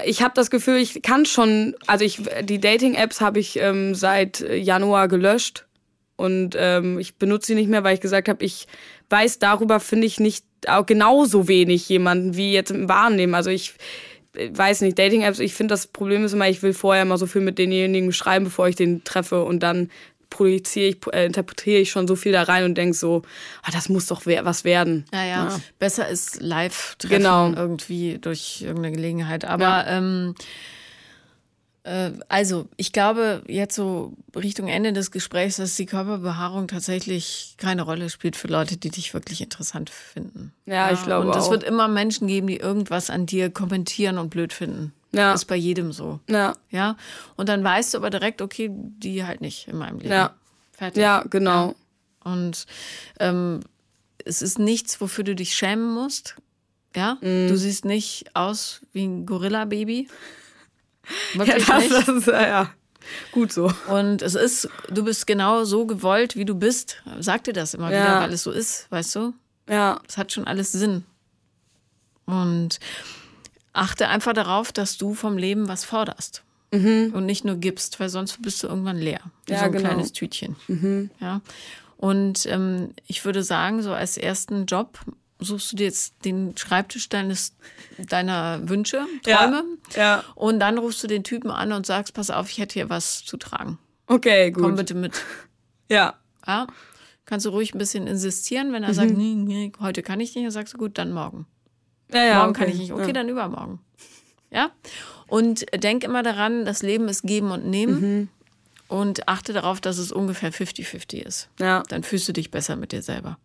[0.05, 4.41] ich habe das Gefühl, ich kann schon, also ich die Dating-Apps habe ich ähm, seit
[4.41, 5.67] Januar gelöscht
[6.17, 8.67] und ähm, ich benutze sie nicht mehr, weil ich gesagt habe, ich
[9.09, 13.36] weiß darüber finde ich nicht auch genauso wenig jemanden wie jetzt im Wahrnehmen.
[13.36, 13.74] Also ich
[14.34, 17.41] weiß nicht, Dating-Apps, ich finde, das Problem ist immer, ich will vorher immer so viel
[17.41, 19.89] mit denjenigen schreiben, bevor ich den treffe und dann
[20.30, 23.24] projiziere ich, äh, interpretiere ich schon so viel da rein und denke so,
[23.64, 25.06] ah, das muss doch was werden.
[25.14, 25.60] Ja, ja, ja.
[25.80, 27.52] besser ist Live-Treffen genau.
[27.52, 29.46] irgendwie durch irgendeine Gelegenheit.
[29.46, 29.98] Aber ja.
[29.98, 30.36] ähm,
[31.84, 37.82] äh, also, ich glaube, jetzt so Richtung Ende des Gesprächs, dass die Körperbehaarung tatsächlich keine
[37.82, 40.54] Rolle spielt für Leute, die dich wirklich interessant finden.
[40.66, 44.30] Ja, ich glaube Und es wird immer Menschen geben, die irgendwas an dir kommentieren und
[44.30, 44.94] blöd finden.
[45.12, 45.34] Ja.
[45.34, 46.20] Ist bei jedem so.
[46.30, 46.55] Ja.
[46.70, 46.95] Ja.
[47.36, 50.12] Und dann weißt du aber direkt, okay, die halt nicht in meinem Leben.
[50.12, 50.36] Ja.
[50.72, 51.01] Fertig.
[51.01, 51.70] Ja, genau.
[51.70, 52.32] Ja.
[52.32, 52.66] Und
[53.20, 53.62] ähm,
[54.26, 56.36] es ist nichts, wofür du dich schämen musst.
[56.95, 57.16] Ja.
[57.22, 57.47] Mm.
[57.47, 60.10] Du siehst nicht aus wie ein Gorilla-Baby.
[61.34, 62.72] Wirklich ja, das, das ist ja
[63.32, 63.72] gut so.
[63.88, 67.01] Und es ist, du bist genau so gewollt, wie du bist.
[67.20, 68.01] Sag dir das immer ja.
[68.01, 69.34] wieder, weil es so ist, weißt du?
[69.68, 70.01] Ja.
[70.07, 71.03] Es hat schon alles Sinn.
[72.26, 72.80] Und
[73.74, 76.43] achte einfach darauf, dass du vom Leben was forderst.
[76.72, 77.13] Mhm.
[77.15, 79.22] Und nicht nur gibst, weil sonst bist du irgendwann leer.
[79.45, 79.89] Wie ja, so ein genau.
[79.89, 80.55] kleines Tütchen.
[80.67, 81.09] Mhm.
[81.20, 81.41] Ja.
[81.97, 84.99] Und ähm, ich würde sagen, so als ersten Job
[85.39, 87.53] suchst du dir jetzt den Schreibtisch deines,
[87.97, 89.63] deiner Wünsche, Träume.
[89.95, 90.24] Ja, ja.
[90.36, 93.26] Und dann rufst du den Typen an und sagst, pass auf, ich hätte hier was
[93.26, 93.80] zu tragen.
[94.07, 94.63] Okay, gut.
[94.63, 95.13] Komm bitte mit.
[95.91, 96.20] Ja.
[96.45, 96.67] Ja.
[97.26, 98.93] Kannst du ruhig ein bisschen insistieren, wenn er mhm.
[98.93, 101.47] sagt, nee, nee, heute kann ich nicht, dann sagst du, gut, dann morgen.
[102.14, 102.60] Ja, ja, morgen okay.
[102.60, 102.91] kann ich nicht.
[102.91, 103.14] Okay, ja.
[103.14, 103.80] dann übermorgen.
[104.51, 104.72] Ja?
[105.28, 108.01] Und denk immer daran, das Leben ist geben und nehmen.
[108.01, 108.30] Mhm
[108.89, 111.47] und achte darauf, dass es ungefähr 50-50 ist.
[111.60, 111.84] Ja.
[111.89, 113.38] Dann fühlst du dich besser mit dir selber.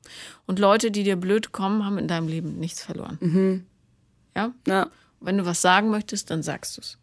[0.46, 3.18] Und Leute, die dir blöd kommen, haben in deinem Leben nichts verloren.
[3.20, 3.66] Mhm.
[4.34, 4.52] Ja?
[4.66, 4.88] Ja.
[5.20, 6.98] Wenn du was sagen möchtest, dann sagst du es.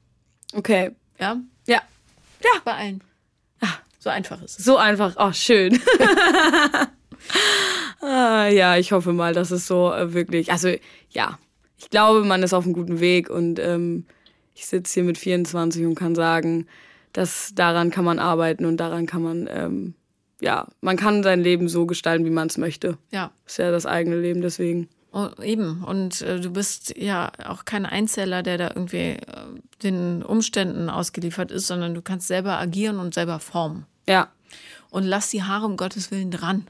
[0.54, 0.92] Okay.
[1.20, 1.38] Ja?
[1.68, 1.82] Ja.
[2.44, 2.50] Ja.
[2.66, 3.04] Bei allen.
[4.00, 4.66] So einfach ist es.
[4.66, 5.14] So einfach.
[5.20, 5.76] Oh, schön.
[8.02, 10.52] ah, ja, ich hoffe mal, dass es so äh, wirklich.
[10.52, 10.74] Also,
[11.12, 11.38] ja.
[11.82, 14.06] Ich glaube, man ist auf einem guten Weg und ähm,
[14.54, 16.68] ich sitze hier mit 24 und kann sagen,
[17.12, 19.96] dass daran kann man arbeiten und daran kann man, ähm,
[20.40, 23.00] ja, man kann sein Leben so gestalten, wie man es möchte.
[23.10, 23.32] Ja.
[23.48, 24.90] Ist ja das eigene Leben, deswegen.
[25.12, 25.84] Oh, eben.
[25.84, 29.18] Und äh, du bist ja auch kein Einzeller, der da irgendwie äh,
[29.82, 33.88] den Umständen ausgeliefert ist, sondern du kannst selber agieren und selber formen.
[34.08, 34.30] Ja.
[34.92, 36.68] Und lass die Haare um Gottes Willen dran.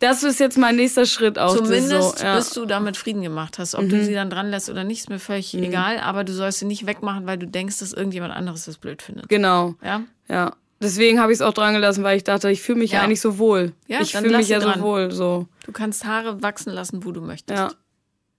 [0.00, 1.56] Das ist jetzt mein nächster Schritt auch.
[1.56, 2.36] Zumindest so, ja.
[2.36, 3.74] bis du damit Frieden gemacht hast.
[3.76, 5.98] Ob du sie dann dran lässt oder nicht, ist mir völlig egal.
[5.98, 9.28] Aber du sollst sie nicht wegmachen, weil du denkst, dass irgendjemand anderes das blöd findet.
[9.28, 9.76] Genau.
[9.82, 10.02] Ja?
[10.28, 10.56] Ja.
[10.82, 12.98] Deswegen habe ich es auch dran gelassen, weil ich dachte, ich fühle mich ja.
[12.98, 13.04] Ja.
[13.04, 13.72] eigentlich so wohl.
[13.86, 14.82] Ja, ich fühle mich ja so dran.
[14.82, 15.12] wohl.
[15.12, 15.46] So.
[15.64, 17.56] Du kannst Haare wachsen lassen, wo du möchtest.
[17.56, 17.70] Ja.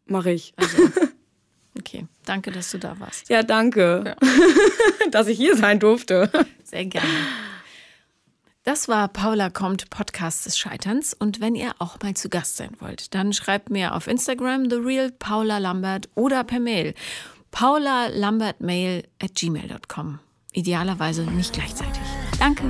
[0.06, 0.54] Mache ich.
[0.58, 0.78] Also,
[1.80, 2.06] okay.
[2.26, 3.30] Danke, dass du da warst.
[3.30, 4.18] Ja, danke,
[5.12, 6.30] dass ich hier sein durfte.
[6.66, 7.08] Sehr gerne.
[8.64, 11.14] Das war Paula kommt, Podcast des Scheiterns.
[11.14, 14.78] Und wenn ihr auch mal zu Gast sein wollt, dann schreibt mir auf Instagram The
[14.78, 16.94] Real Paula Lambert oder per Mail
[17.54, 20.20] paulalambertmail at gmail.com.
[20.54, 22.02] Idealerweise nicht gleichzeitig.
[22.40, 22.64] Danke.